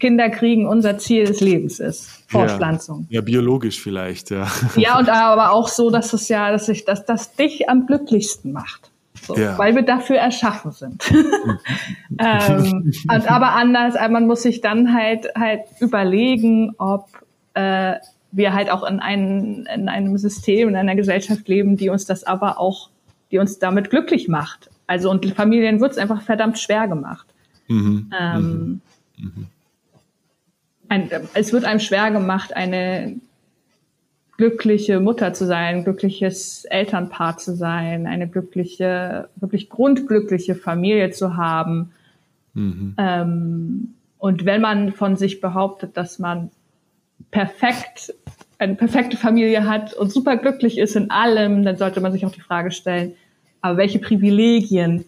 [0.00, 2.24] Kinder kriegen unser Ziel des Lebens ist.
[2.28, 3.06] Fortpflanzung.
[3.10, 4.46] Ja, ja biologisch vielleicht, ja.
[4.76, 8.52] Ja, und aber auch so, dass es ja, dass sich, dass das dich am glücklichsten
[8.52, 8.90] macht.
[9.22, 9.58] So, ja.
[9.58, 11.02] Weil wir dafür erschaffen sind.
[12.18, 17.08] ähm, und, aber anders, man muss sich dann halt halt überlegen, ob
[17.56, 17.96] äh,
[18.32, 22.24] wir halt auch in, ein, in einem System, in einer Gesellschaft leben, die uns das
[22.24, 22.90] aber auch,
[23.30, 24.70] die uns damit glücklich macht.
[24.86, 27.26] Also und Familien wird es einfach verdammt schwer gemacht.
[27.68, 28.10] Mhm.
[28.18, 28.80] Ähm,
[29.16, 29.24] mhm.
[29.24, 29.46] mhm
[30.88, 33.16] ein, es wird einem schwer gemacht, eine
[34.36, 41.92] glückliche Mutter zu sein, glückliches Elternpaar zu sein, eine glückliche, wirklich grundglückliche Familie zu haben.
[42.54, 42.94] Mhm.
[42.98, 46.50] Ähm, und wenn man von sich behauptet, dass man
[47.30, 48.14] perfekt,
[48.58, 52.32] eine perfekte Familie hat und super glücklich ist in allem, dann sollte man sich auch
[52.32, 53.14] die Frage stellen,
[53.60, 55.04] aber welche Privilegien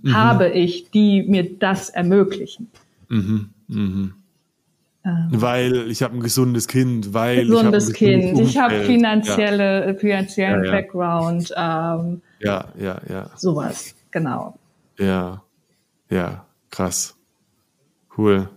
[0.00, 0.16] mhm.
[0.16, 2.70] habe ich, die mir das ermöglichen?
[3.08, 3.50] Mhm.
[3.68, 4.14] Mhm.
[5.04, 8.48] Ähm, weil ich habe ein gesundes Kind, weil gesundes ich Kind, Umfeld.
[8.48, 9.94] ich habe finanzielle, ja.
[9.94, 10.72] finanziellen ja, ja.
[10.72, 11.54] Background.
[11.56, 13.30] Ähm, ja, ja, ja.
[13.36, 14.56] Sowas, genau.
[14.98, 15.42] Ja,
[16.08, 17.16] ja, krass.
[18.16, 18.48] Cool.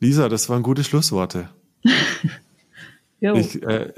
[0.00, 1.50] Lisa, das waren gute Schlussworte.
[3.20, 3.92] ich, äh,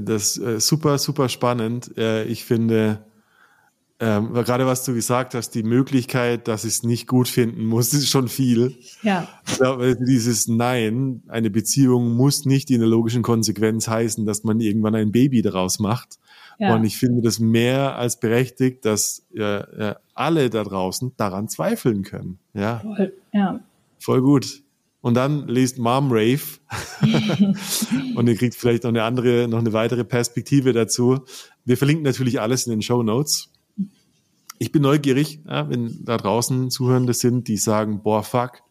[0.00, 1.96] das äh, super, super spannend.
[1.96, 3.04] Äh, ich finde,
[4.00, 7.92] ähm, gerade was du gesagt hast, die Möglichkeit, dass ich es nicht gut finden muss,
[7.92, 8.74] ist schon viel.
[9.02, 9.28] Ja.
[9.60, 14.96] Aber dieses Nein, eine Beziehung muss nicht in der logischen Konsequenz heißen, dass man irgendwann
[14.96, 16.18] ein Baby daraus macht.
[16.58, 16.74] Ja.
[16.74, 22.38] Und ich finde das mehr als berechtigt, dass äh, alle da draußen daran zweifeln können.
[22.54, 22.80] Ja.
[22.80, 23.60] Voll, ja.
[24.00, 24.61] Voll gut.
[25.02, 26.40] Und dann liest Mom Rave
[28.14, 31.20] und ihr kriegt vielleicht noch eine andere, noch eine weitere Perspektive dazu.
[31.64, 33.52] Wir verlinken natürlich alles in den Show Notes
[34.62, 38.62] ich bin neugierig, ja, wenn da draußen Zuhörende sind, die sagen, boah, fuck,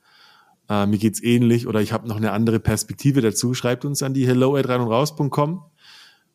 [0.70, 3.54] äh, mir geht's ähnlich oder ich habe noch eine andere Perspektive dazu.
[3.54, 5.66] Schreibt uns an die hello at rein und raus.com.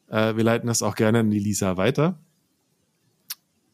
[0.08, 2.18] Äh, wir leiten das auch gerne an die Lisa weiter.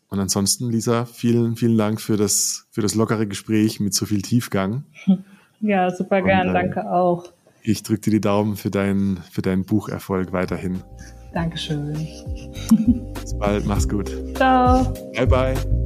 [0.06, 4.22] Und ansonsten, Lisa, vielen, vielen Dank für das, für das lockere Gespräch mit so viel
[4.22, 4.84] Tiefgang.
[5.62, 7.24] Ja, super gern, und, äh, danke auch.
[7.62, 10.82] Ich drücke dir die Daumen für deinen, für deinen Bucherfolg weiterhin.
[11.32, 11.94] Dankeschön.
[13.14, 14.10] Bis bald, mach's gut.
[14.34, 14.92] Ciao.
[15.14, 15.81] Bye, bye.